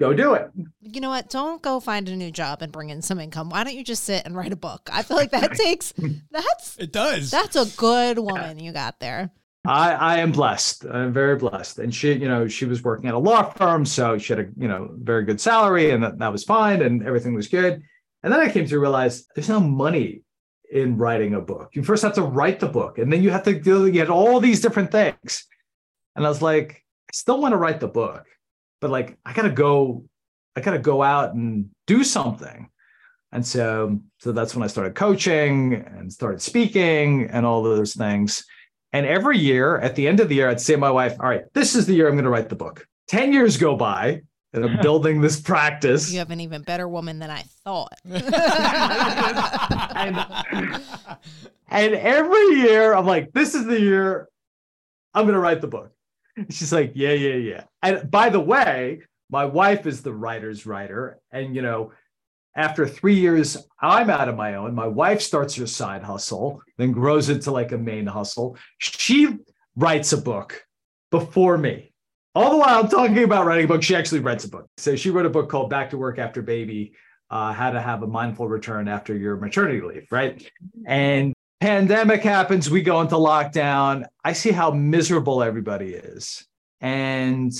[0.00, 0.50] go do it.
[0.80, 1.30] you know what?
[1.30, 3.50] Don't go find a new job and bring in some income.
[3.50, 4.88] Why don't you just sit and write a book?
[4.92, 5.92] I feel like that takes
[6.30, 7.30] that's It does.
[7.30, 9.30] that's a good woman you got there.
[9.66, 10.84] I, I am blessed.
[10.84, 11.78] I'm very blessed.
[11.78, 13.86] And she, you know, she was working at a law firm.
[13.86, 17.02] So she had a, you know, very good salary and that, that was fine and
[17.06, 17.80] everything was good.
[18.22, 20.22] And then I came to realize there's no money
[20.70, 21.70] in writing a book.
[21.72, 24.38] You first have to write the book and then you have to do get all
[24.40, 25.46] these different things.
[26.14, 28.26] And I was like, I still want to write the book,
[28.84, 30.04] but like I gotta go,
[30.56, 32.68] I gotta go out and do something.
[33.32, 38.44] And so, so that's when I started coaching and started speaking and all those things.
[38.92, 41.30] And every year at the end of the year, I'd say to my wife, all
[41.30, 42.86] right, this is the year I'm going to write the book.
[43.08, 44.20] 10 years go by
[44.52, 46.12] and I'm building this practice.
[46.12, 47.98] You have an even better woman than I thought.
[48.04, 48.22] and,
[51.70, 54.28] and every year I'm like, this is the year
[55.14, 55.93] I'm going to write the book.
[56.50, 57.64] She's like, yeah, yeah, yeah.
[57.82, 61.18] And by the way, my wife is the writer's writer.
[61.32, 61.92] And, you know,
[62.56, 64.74] after three years, I'm out of my own.
[64.74, 68.56] My wife starts her side hustle, then grows into like a main hustle.
[68.78, 69.38] She
[69.76, 70.64] writes a book
[71.10, 71.92] before me.
[72.36, 74.66] All the while I'm talking about writing a book, she actually writes a book.
[74.76, 76.94] So she wrote a book called Back to Work After Baby
[77.30, 80.44] uh, How to Have a Mindful Return After Your Maternity Leave, right?
[80.86, 84.04] And pandemic happens, we go into lockdown.
[84.24, 86.46] I see how miserable everybody is.
[86.80, 87.52] And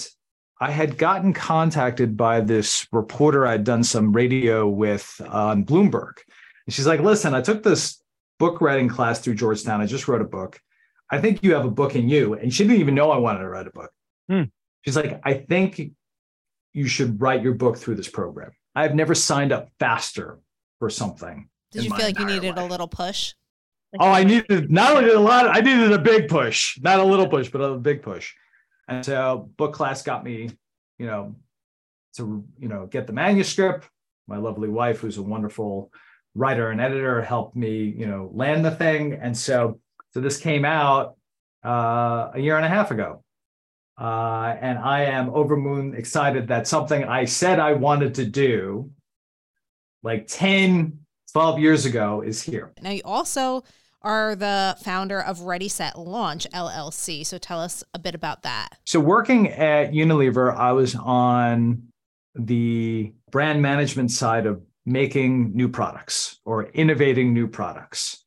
[0.61, 6.15] I had gotten contacted by this reporter I'd done some radio with on Bloomberg.
[6.67, 8.03] And she's like, listen, I took this
[8.39, 9.81] book writing class through Georgetown.
[9.81, 10.61] I just wrote a book.
[11.11, 12.35] I think you have a book in you.
[12.35, 13.91] And she didn't even know I wanted to write a book.
[14.29, 14.43] Hmm.
[14.83, 15.93] She's like, I think
[16.73, 18.53] you should write your book through this program.
[18.75, 20.39] I've never signed up faster
[20.79, 21.49] for something.
[21.73, 23.35] Did you feel like you entire needed a little push?
[23.99, 27.29] Oh, I needed not only a lot, I needed a big push, not a little
[27.29, 28.33] push, but a big push.
[28.89, 30.51] And so book class got me,
[30.99, 31.37] you know,
[32.17, 33.89] to you know get the manuscript.
[34.27, 35.91] My lovely wife, who's a wonderful
[36.35, 39.19] writer and editor, helped me, you know, land the thing.
[39.21, 39.81] And so,
[40.13, 41.17] so this came out
[41.65, 43.23] uh, a year and a half ago.
[44.01, 48.91] Uh, and I am over moon excited that something I said I wanted to do
[50.03, 50.99] like 10,
[51.33, 52.73] 12 years ago is here.
[52.83, 53.63] Now, you also
[54.05, 57.27] are the founder of Ready Set Launch LLC.
[57.27, 58.79] So tell us a bit about that.
[58.85, 61.83] So, working at Unilever, I was on
[62.35, 68.25] the brand management side of making new products or innovating new products.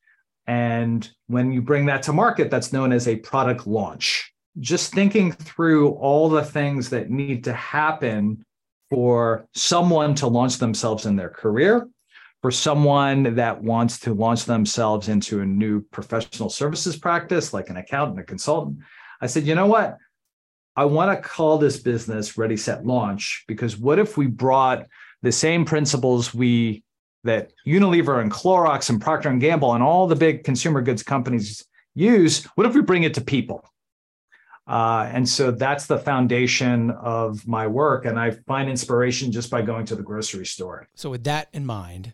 [0.47, 4.33] And when you bring that to market, that's known as a product launch.
[4.59, 8.43] Just thinking through all the things that need to happen
[8.89, 11.87] for someone to launch themselves in their career,
[12.47, 17.75] for someone that wants to launch themselves into a new professional services practice, like an
[17.75, 18.77] accountant, a consultant.
[19.19, 19.97] I said, you know what?
[20.73, 24.88] I want to call this business Ready Set Launch because what if we brought
[25.21, 26.86] the same principles we
[27.25, 31.65] that Unilever and Clorox and Procter and Gamble and all the big consumer goods companies
[31.95, 32.45] use?
[32.55, 33.65] What if we bring it to people?
[34.67, 38.05] Uh, and so that's the foundation of my work.
[38.05, 40.88] And I find inspiration just by going to the grocery store.
[40.95, 42.13] So, with that in mind,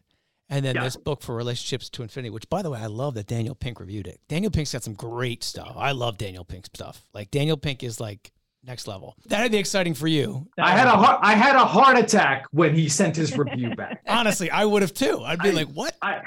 [0.54, 0.84] and then yeah.
[0.84, 3.80] this book for relationships to infinity, which by the way, I love that Daniel Pink
[3.80, 4.20] reviewed it.
[4.28, 5.74] Daniel Pink's got some great stuff.
[5.76, 7.04] I love Daniel Pink's stuff.
[7.12, 8.32] Like Daniel Pink is like
[8.64, 9.16] next level.
[9.26, 10.48] That'd be exciting for you.
[10.60, 14.02] I had a heart, I had a heart attack when he sent his review back.
[14.08, 15.24] Honestly, I would have too.
[15.26, 16.22] I'd be I, like, "What?" I,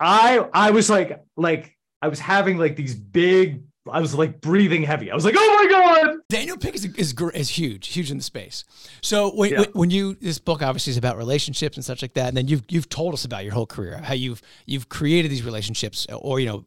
[0.00, 4.82] I I was like like I was having like these big I was like breathing
[4.82, 5.10] heavy.
[5.10, 8.22] I was like, "Oh my god!" Daniel Pink is is, is huge, huge in the
[8.22, 8.64] space.
[9.02, 9.64] So when, yeah.
[9.72, 12.62] when you this book obviously is about relationships and such like that, and then you've
[12.68, 16.46] you've told us about your whole career, how you've you've created these relationships, or you
[16.46, 16.64] know,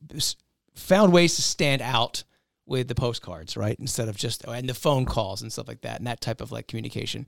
[0.75, 2.23] found ways to stand out
[2.65, 3.77] with the postcards, right?
[3.79, 6.51] Instead of just and the phone calls and stuff like that, and that type of
[6.51, 7.27] like communication.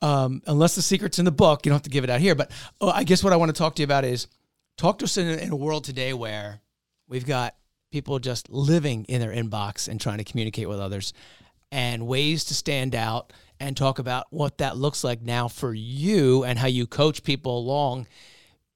[0.00, 2.36] Um, unless the secret's in the book, you don't have to give it out here.
[2.36, 4.28] But oh, I guess what I want to talk to you about is
[4.76, 6.60] talk to us in in a world today where
[7.08, 7.56] we've got
[7.90, 11.12] people just living in their inbox and trying to communicate with others,
[11.70, 16.44] and ways to stand out and talk about what that looks like now for you
[16.44, 18.06] and how you coach people along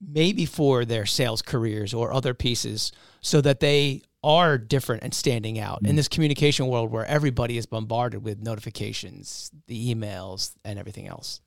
[0.07, 5.59] maybe for their sales careers or other pieces so that they are different and standing
[5.59, 5.87] out mm-hmm.
[5.87, 11.41] in this communication world where everybody is bombarded with notifications, the emails, and everything else.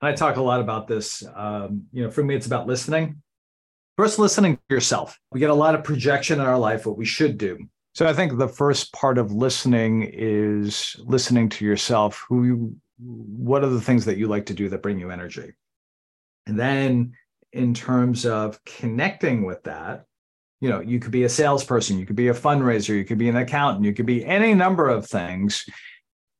[0.00, 1.24] I talk a lot about this.
[1.34, 3.22] Um, you know, for me, it's about listening.
[3.96, 5.18] First, listening to yourself.
[5.32, 7.58] We get a lot of projection in our life, what we should do.
[7.94, 12.24] So I think the first part of listening is listening to yourself.
[12.28, 15.52] Who you, what are the things that you like to do that bring you energy?
[16.46, 17.12] And then
[17.52, 20.06] in terms of connecting with that,
[20.62, 23.28] you know you could be a salesperson you could be a fundraiser you could be
[23.28, 25.66] an accountant you could be any number of things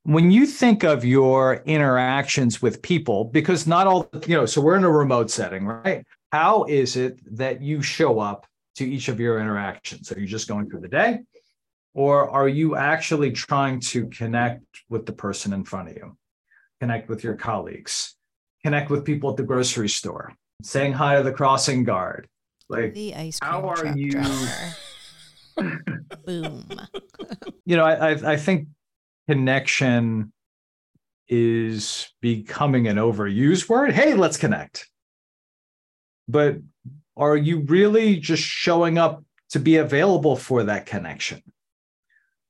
[0.05, 4.77] when you think of your interactions with people because not all you know so we're
[4.77, 9.21] in a remote setting right how is it that you show up to each of
[9.21, 11.21] your interactions are you just going through the day
[11.95, 16.17] or are you actually trying to connect with the person in front of you
[16.81, 18.17] connect with your colleagues
[18.65, 22.27] connect with people at the grocery store saying hi to the crossing guard
[22.73, 24.23] like, the ice cream how are you?
[26.25, 26.67] Boom.
[27.67, 28.69] you know, I, I think
[29.29, 30.33] connection
[31.29, 33.93] is becoming an overused word.
[33.93, 34.89] Hey, let's connect.
[36.29, 36.59] But
[37.17, 41.43] are you really just showing up to be available for that connection?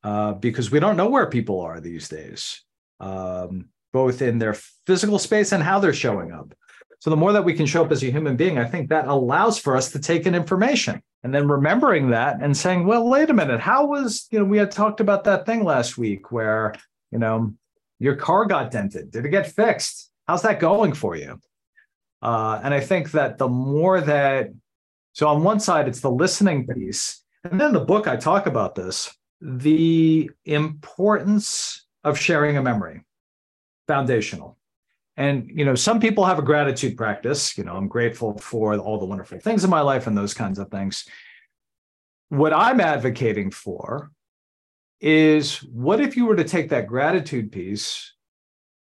[0.04, 2.64] Uh, because we don't know where people are these days,
[2.98, 4.54] um, both in their
[4.86, 6.54] physical space and how they're showing up.
[6.98, 9.08] So the more that we can show up as a human being, I think that
[9.08, 13.30] allows for us to take in information and then remembering that and saying, well, wait
[13.30, 16.74] a minute, how was, you know, we had talked about that thing last week where,
[17.10, 17.54] you know,
[17.98, 19.10] your car got dented.
[19.10, 20.10] Did it get fixed?
[20.26, 21.40] How's that going for you?
[22.22, 24.50] Uh, and I think that the more that,
[25.12, 27.22] so on one side, it's the listening piece.
[27.44, 33.02] And then the book, I talk about this the importance of sharing a memory,
[33.88, 34.56] foundational.
[35.16, 37.58] And you know, some people have a gratitude practice.
[37.58, 40.60] You know, I'm grateful for all the wonderful things in my life and those kinds
[40.60, 41.06] of things.
[42.28, 44.12] What I'm advocating for
[45.00, 48.14] is what if you were to take that gratitude piece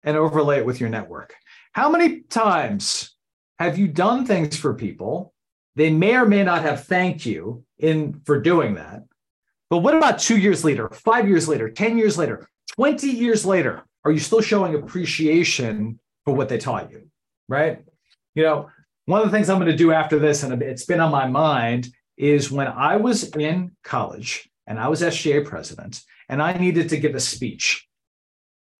[0.04, 1.34] and overlay it with your network?
[1.72, 3.16] How many times
[3.60, 5.34] have you done things for people?
[5.76, 9.04] They may or may not have thanked you in for doing that.
[9.68, 13.84] But what about two years later, five years later, 10 years later, 20 years later?
[14.02, 17.08] Are you still showing appreciation for what they taught you,
[17.48, 17.84] right?
[18.34, 18.70] You know,
[19.04, 21.28] one of the things I'm going to do after this, and it's been on my
[21.28, 26.00] mind, is when I was in college and I was SGA president
[26.30, 27.86] and I needed to give a speech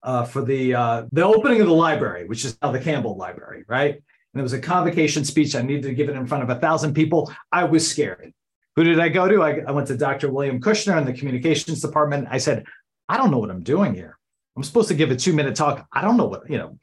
[0.01, 3.63] uh, for the uh, the opening of the library, which is now the Campbell Library,
[3.67, 4.01] right?
[4.33, 5.55] And it was a convocation speech.
[5.55, 7.31] I needed to give it in front of a thousand people.
[7.51, 8.33] I was scared.
[8.75, 9.43] Who did I go to?
[9.43, 10.31] I, I went to Dr.
[10.31, 12.27] William Kushner in the communications department.
[12.31, 12.65] I said,
[13.09, 14.17] I don't know what I'm doing here.
[14.55, 15.85] I'm supposed to give a two minute talk.
[15.91, 16.77] I don't know what, you know,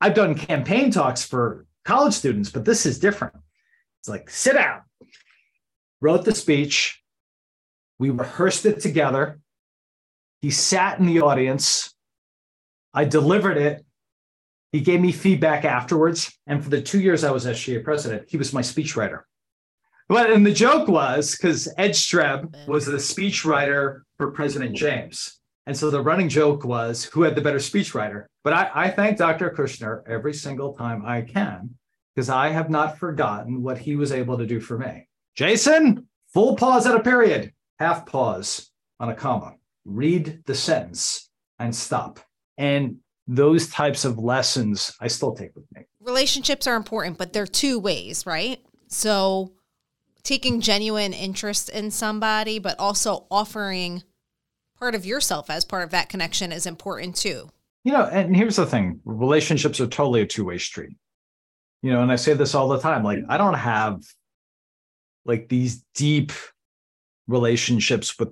[0.00, 3.34] I've done campaign talks for college students, but this is different.
[4.00, 4.82] It's like, sit down.
[6.00, 7.02] Wrote the speech.
[7.98, 9.40] We rehearsed it together.
[10.40, 11.92] He sat in the audience.
[12.94, 13.84] I delivered it.
[14.72, 16.32] He gave me feedback afterwards.
[16.46, 19.22] And for the two years I was SGA president, he was my speechwriter.
[20.08, 25.38] But and the joke was because Ed Streb was the speechwriter for President James.
[25.66, 28.24] And so the running joke was who had the better speechwriter.
[28.42, 29.50] But I, I thank Dr.
[29.50, 31.74] Kushner every single time I can
[32.14, 35.06] because I have not forgotten what he was able to do for me.
[35.36, 41.76] Jason, full pause at a period, half pause on a comma, read the sentence and
[41.76, 42.18] stop.
[42.56, 42.96] And
[43.28, 45.82] those types of lessons I still take with me.
[46.00, 48.58] Relationships are important, but they're two ways, right?
[48.88, 49.52] So
[50.22, 54.02] taking genuine interest in somebody, but also offering
[54.78, 57.50] part of yourself as part of that connection is important too.
[57.84, 60.96] You know, and here's the thing relationships are totally a two way street.
[61.82, 64.02] You know, and I say this all the time like, I don't have
[65.26, 66.32] like these deep
[67.26, 68.30] relationships with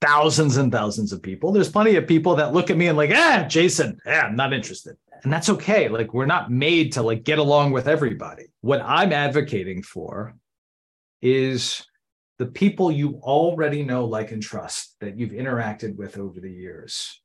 [0.00, 1.52] thousands and thousands of people.
[1.52, 4.52] There's plenty of people that look at me and like, ah, Jason, yeah, I'm not
[4.52, 4.96] interested.
[5.22, 5.88] And that's okay.
[5.88, 8.46] Like we're not made to like get along with everybody.
[8.60, 10.34] What I'm advocating for
[11.22, 11.86] is
[12.38, 17.20] the people you already know, like, and trust that you've interacted with over the years.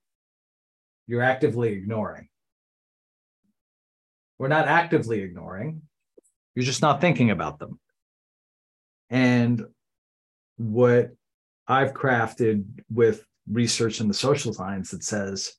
[1.07, 2.29] You're actively ignoring.
[4.37, 5.81] We're not actively ignoring,
[6.55, 7.79] you're just not thinking about them.
[9.09, 9.63] And
[10.57, 11.11] what
[11.69, 15.53] I've crafted with research in the social science that says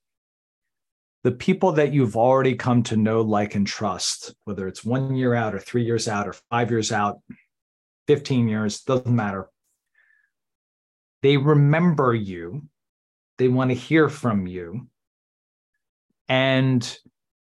[1.23, 5.35] the people that you've already come to know, like, and trust, whether it's one year
[5.35, 7.21] out or three years out or five years out,
[8.09, 9.49] 15 years, doesn't matter.
[11.23, 12.63] They remember you,
[13.39, 14.89] they want to hear from you,
[16.29, 16.99] and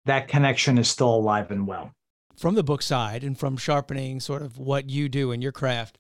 [0.05, 1.91] that connection is still alive and well.
[2.38, 5.97] From the book side and from sharpening sort of what you do in your craft,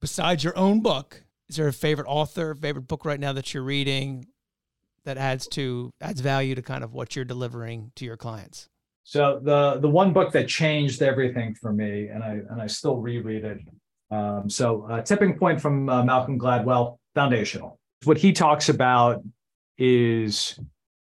[0.00, 3.62] besides your own book, is there a favorite author, favorite book right now that you're
[3.62, 4.26] reading
[5.04, 8.68] that adds to adds value to kind of what you're delivering to your clients?
[9.04, 12.96] So the the one book that changed everything for me, and I and I still
[12.96, 13.58] reread it.
[14.10, 17.78] Um, so uh, tipping point from uh, Malcolm Gladwell, foundational.
[18.04, 19.22] What he talks about
[19.78, 20.58] is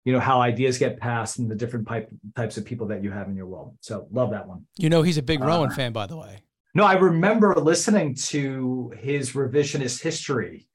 [0.05, 3.11] you know how ideas get passed and the different pipe, types of people that you
[3.11, 3.77] have in your world.
[3.81, 4.65] So love that one.
[4.79, 6.39] You know he's a big Rowan uh, fan, by the way.
[6.75, 10.69] No, I remember listening to his revisionist history,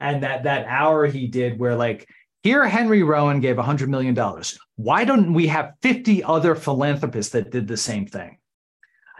[0.00, 2.08] and that that hour he did where like
[2.42, 4.16] here, Henry Rowan gave $100 million.
[4.76, 8.38] Why don't we have 50 other philanthropists that did the same thing?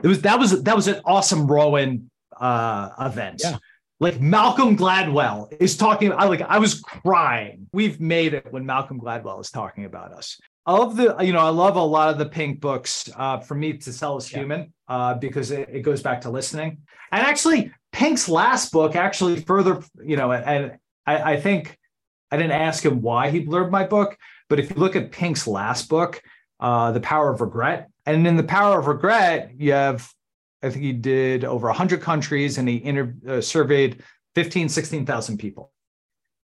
[0.02, 3.40] It was that was that was an awesome Rowan uh, event.
[3.44, 3.58] Yeah.
[4.00, 6.12] Like Malcolm Gladwell is talking.
[6.12, 7.68] I like I was crying.
[7.72, 10.40] We've made it when Malcolm Gladwell is talking about us.
[10.64, 13.10] Of the, you know, I love a lot of the Pink books.
[13.16, 16.78] Uh, for me to sell is human uh, because it, it goes back to listening.
[17.10, 21.76] And actually, Pink's last book actually further, you know, and I, I think
[22.30, 24.16] I didn't ask him why he blurred my book,
[24.48, 26.22] but if you look at Pink's last book,
[26.60, 30.08] uh, The Power of Regret, and in The Power of Regret, you have,
[30.62, 34.02] I think he did over 100 countries and he inter- uh, surveyed
[34.36, 35.71] 15, 16,000 people.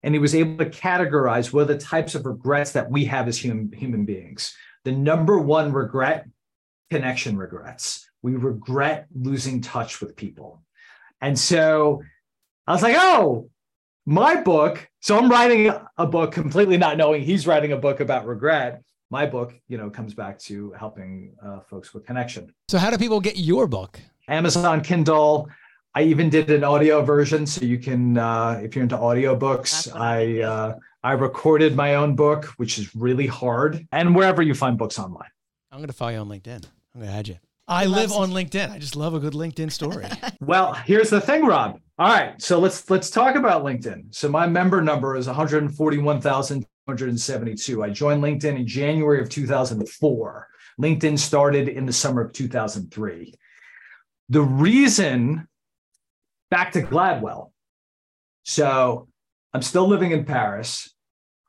[0.07, 3.27] And he was able to categorize what are the types of regrets that we have
[3.27, 4.55] as human, human beings.
[4.85, 6.25] The number one regret,
[6.89, 8.09] connection regrets.
[8.21, 10.63] We regret losing touch with people.
[11.19, 12.03] And so
[12.65, 13.49] I was like, oh,
[14.05, 18.25] my book so i'm writing a book completely not knowing he's writing a book about
[18.25, 22.89] regret my book you know comes back to helping uh, folks with connection so how
[22.89, 23.99] do people get your book
[24.29, 25.49] amazon kindle
[25.95, 30.41] i even did an audio version so you can uh, if you're into audiobooks i
[30.41, 34.99] uh, i recorded my own book which is really hard and wherever you find books
[34.99, 35.29] online
[35.71, 36.63] i'm going to follow you on linkedin
[36.95, 37.37] i'm going to add you
[37.69, 38.71] I live on LinkedIn.
[38.71, 40.05] I just love a good LinkedIn story.
[40.39, 41.81] well, here's the thing, Rob.
[41.99, 44.15] All right, so let's let's talk about LinkedIn.
[44.15, 47.83] So my member number is 141,272.
[47.83, 50.47] I joined LinkedIn in January of 2004.
[50.79, 53.33] LinkedIn started in the summer of 2003.
[54.29, 55.45] The reason
[56.49, 57.51] back to Gladwell.
[58.43, 59.07] So
[59.53, 60.93] I'm still living in Paris.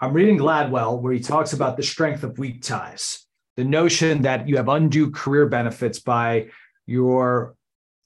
[0.00, 3.26] I'm reading Gladwell where he talks about the strength of weak ties
[3.58, 6.46] the notion that you have undue career benefits by
[6.86, 7.56] your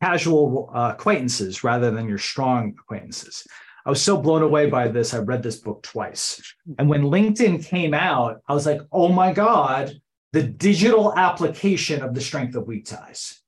[0.01, 3.47] casual uh, acquaintances rather than your strong acquaintances.
[3.85, 5.13] I was so blown away by this.
[5.13, 6.41] I read this book twice.
[6.79, 10.01] And when LinkedIn came out, I was like, oh my God,
[10.33, 13.43] the digital application of the strength of weak ties.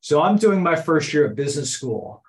[0.00, 2.22] So I'm doing my first year at business school.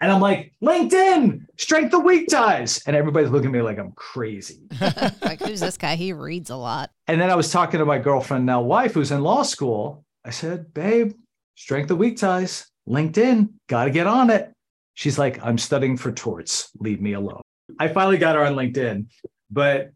[0.00, 2.82] And I'm like, LinkedIn, strength of weak ties.
[2.86, 4.60] And everybody's looking at me like I'm crazy.
[5.22, 5.96] like, who's this guy?
[5.96, 6.90] He reads a lot.
[7.06, 10.04] And then I was talking to my girlfriend, now wife, who's in law school.
[10.24, 11.12] I said, babe,
[11.54, 14.52] strength of weak ties, LinkedIn, got to get on it.
[14.94, 16.70] She's like, I'm studying for torts.
[16.78, 17.42] Leave me alone.
[17.78, 19.06] I finally got her on LinkedIn.
[19.50, 19.92] But,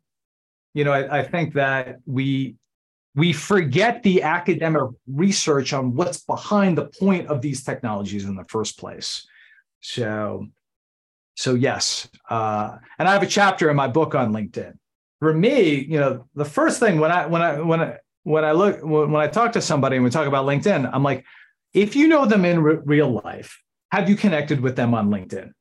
[0.72, 2.56] you know, I, I think that we
[3.16, 8.44] we forget the academic research on what's behind the point of these technologies in the
[8.44, 9.26] first place.
[9.80, 10.46] So,
[11.36, 14.74] so yes, uh, and I have a chapter in my book on LinkedIn.
[15.20, 18.52] For me, you know, the first thing when I when I when I when I
[18.52, 21.24] look when, I talk to somebody and we talk about LinkedIn, I'm like,
[21.72, 23.60] if you know them in re- real life,
[23.92, 25.52] have you connected with them on LinkedIn?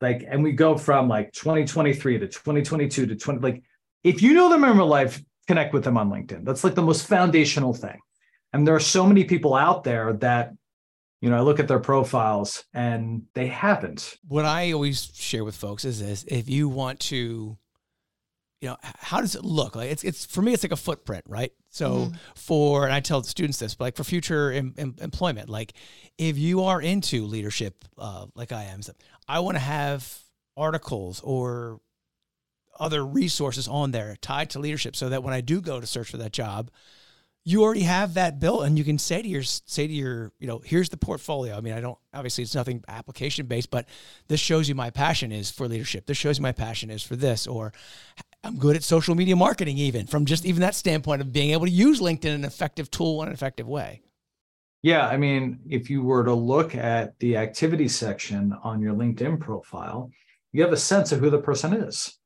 [0.00, 3.40] Like, and we go from like 2023 to 2022 to 20.
[3.40, 3.62] Like,
[4.02, 6.44] if you know them in real life, connect with them on LinkedIn.
[6.44, 7.98] That's like the most foundational thing.
[8.52, 10.52] And there are so many people out there that
[11.22, 14.18] you know, I look at their profiles and they haven't.
[14.26, 17.56] What I always share with folks is this: if you want to,
[18.60, 19.76] you know, how does it look?
[19.76, 21.52] Like it's it's for me, it's like a footprint, right?
[21.70, 22.14] So mm-hmm.
[22.34, 25.74] for and I tell students this, but like for future em, em, employment, like
[26.18, 28.80] if you are into leadership, uh, like I am,
[29.28, 30.12] I want to have
[30.56, 31.80] articles or
[32.80, 36.10] other resources on there tied to leadership, so that when I do go to search
[36.10, 36.68] for that job
[37.44, 40.46] you already have that built and you can say to your say to your you
[40.46, 41.56] know here's the portfolio.
[41.56, 43.88] I mean i don't obviously it's nothing application based but
[44.28, 46.06] this shows you my passion is for leadership.
[46.06, 47.72] This shows you my passion is for this or
[48.44, 51.66] i'm good at social media marketing even from just even that standpoint of being able
[51.66, 54.02] to use linkedin an effective tool in an effective way.
[54.82, 59.40] Yeah i mean if you were to look at the activity section on your linkedin
[59.40, 60.10] profile
[60.52, 62.18] you have a sense of who the person is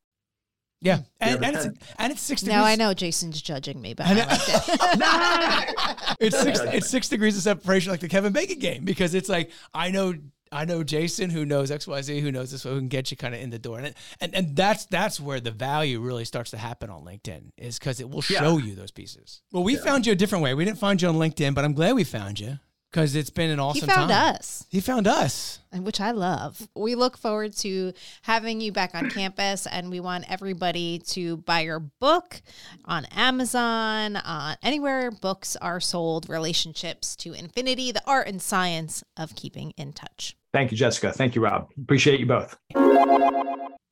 [0.81, 1.67] yeah, and, and it's
[1.99, 2.57] and it's six degrees.
[2.57, 7.43] Now I know Jason's judging me, but I, I it's six it's six degrees of
[7.43, 10.15] separation, like the Kevin Bacon game, because it's like I know
[10.53, 13.17] I know Jason who knows X Y Z who knows this, who can get you
[13.17, 16.51] kind of in the door, and and and that's that's where the value really starts
[16.51, 18.67] to happen on LinkedIn is because it will show yeah.
[18.67, 19.43] you those pieces.
[19.53, 19.83] Well, we yeah.
[19.83, 20.55] found you a different way.
[20.55, 22.59] We didn't find you on LinkedIn, but I'm glad we found you
[22.97, 23.89] because it's been an awesome time.
[23.89, 24.35] he found time.
[24.35, 24.67] us.
[24.71, 25.59] He found us.
[25.75, 26.67] Which i love.
[26.75, 27.93] We look forward to
[28.23, 32.41] having you back on campus and we want everybody to buy your book
[32.87, 39.37] on amazon uh, anywhere books are sold relationships to infinity the art and science of
[39.37, 40.35] keeping in touch.
[40.55, 41.13] Thank you jessica.
[41.13, 41.69] Thank you rob.
[41.77, 42.57] Appreciate you both.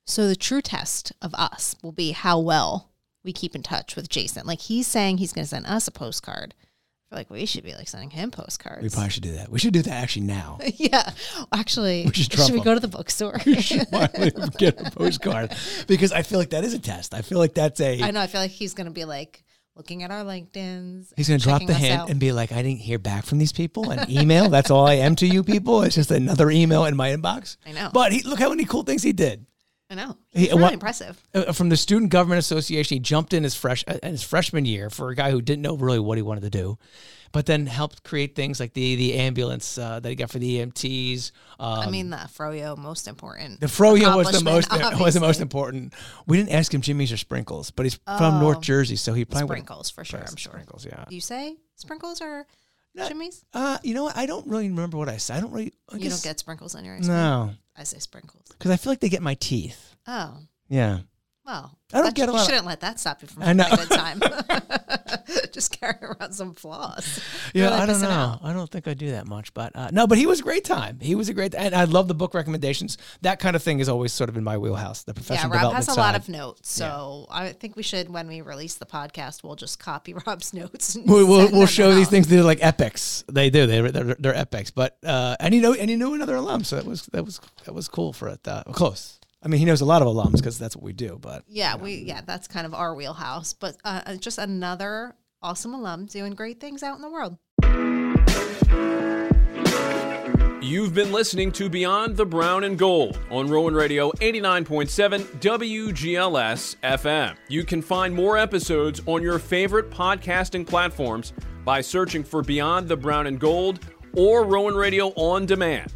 [0.06, 2.88] So the true test of us will be how well
[3.22, 4.46] we keep in touch with jason.
[4.46, 6.54] Like he's saying he's going to send us a postcard
[7.08, 8.82] feel like we should be like sending him postcards.
[8.82, 9.50] We probably should do that.
[9.50, 10.58] We should do that actually now.
[10.76, 11.10] yeah,
[11.52, 13.40] actually, we should, should we go to the bookstore?
[13.46, 13.86] we should
[14.58, 15.54] get a postcard
[15.86, 17.14] because I feel like that is a test.
[17.14, 18.02] I feel like that's a.
[18.02, 18.20] I know.
[18.20, 19.44] I feel like he's going to be like
[19.76, 21.12] looking at our LinkedIn's.
[21.16, 22.10] He's going to drop the hint out.
[22.10, 24.48] and be like, "I didn't hear back from these people." An email.
[24.48, 25.82] that's all I am to you people.
[25.82, 27.56] It's just another email in my inbox.
[27.66, 27.90] I know.
[27.92, 29.46] But he, look how many cool things he did.
[29.90, 30.16] I know.
[30.32, 31.22] He's he, really impressive.
[31.34, 34.64] Uh, from the Student Government Association, he jumped in his fresh uh, in his freshman
[34.64, 36.78] year for a guy who didn't know really what he wanted to do
[37.34, 40.60] but then helped create things like the the ambulance uh, that he got for the
[40.60, 41.32] EMTs.
[41.58, 43.58] Um, I mean, the froyo most important.
[43.58, 45.00] The froyo was the most obviously.
[45.04, 45.94] was the most important.
[46.28, 49.24] We didn't ask him jimmies or sprinkles, but he's oh, from North Jersey, so he
[49.24, 50.20] probably sprinkles for sure.
[50.20, 50.86] I'm sure sprinkles.
[50.86, 51.04] Yeah.
[51.08, 52.46] You say sprinkles or
[52.94, 53.44] no, jimmies?
[53.52, 54.16] Uh, you know what?
[54.16, 55.38] I don't really remember what I said.
[55.38, 55.72] I don't really.
[55.90, 57.16] I you guess, don't get sprinkles on your ice cream.
[57.16, 59.96] No, I say sprinkles because I feel like they get my teeth.
[60.06, 60.38] Oh.
[60.68, 61.00] Yeah.
[61.46, 62.40] Well, I don't get a lot.
[62.40, 64.20] You shouldn't let that stop you from having a good time.
[65.52, 67.20] Just carry around some floss.
[67.52, 68.08] Yeah, really I don't know.
[68.08, 68.40] Out.
[68.42, 70.06] I don't think I do that much, but uh, no.
[70.06, 70.98] But he was a great time.
[71.00, 72.96] He was a great, and I love the book recommendations.
[73.20, 75.02] That kind of thing is always sort of in my wheelhouse.
[75.02, 76.00] The professional yeah, Rob has a side.
[76.00, 77.36] lot of notes, so yeah.
[77.36, 80.96] I think we should, when we release the podcast, we'll just copy Rob's notes.
[81.04, 81.94] we'll we'll, we'll show out.
[81.94, 82.26] these things.
[82.26, 83.22] They're like epics.
[83.30, 83.66] They do.
[83.66, 84.70] They they're, they're epics.
[84.70, 87.40] But uh, and you know, and you knew another alum, so that was that was
[87.64, 88.48] that was cool for it.
[88.48, 89.20] Uh, close.
[89.44, 91.18] I mean, he knows a lot of alums because that's what we do.
[91.20, 91.84] But yeah, you know.
[91.84, 93.52] we yeah, that's kind of our wheelhouse.
[93.52, 97.36] But uh, uh, just another awesome alum doing great things out in the world.
[100.62, 107.36] You've been listening to Beyond the Brown and Gold on Rowan Radio 89.7 WGLS FM.
[107.48, 111.34] You can find more episodes on your favorite podcasting platforms
[111.66, 113.80] by searching for Beyond the Brown and Gold
[114.14, 115.92] or Rowan Radio on demand.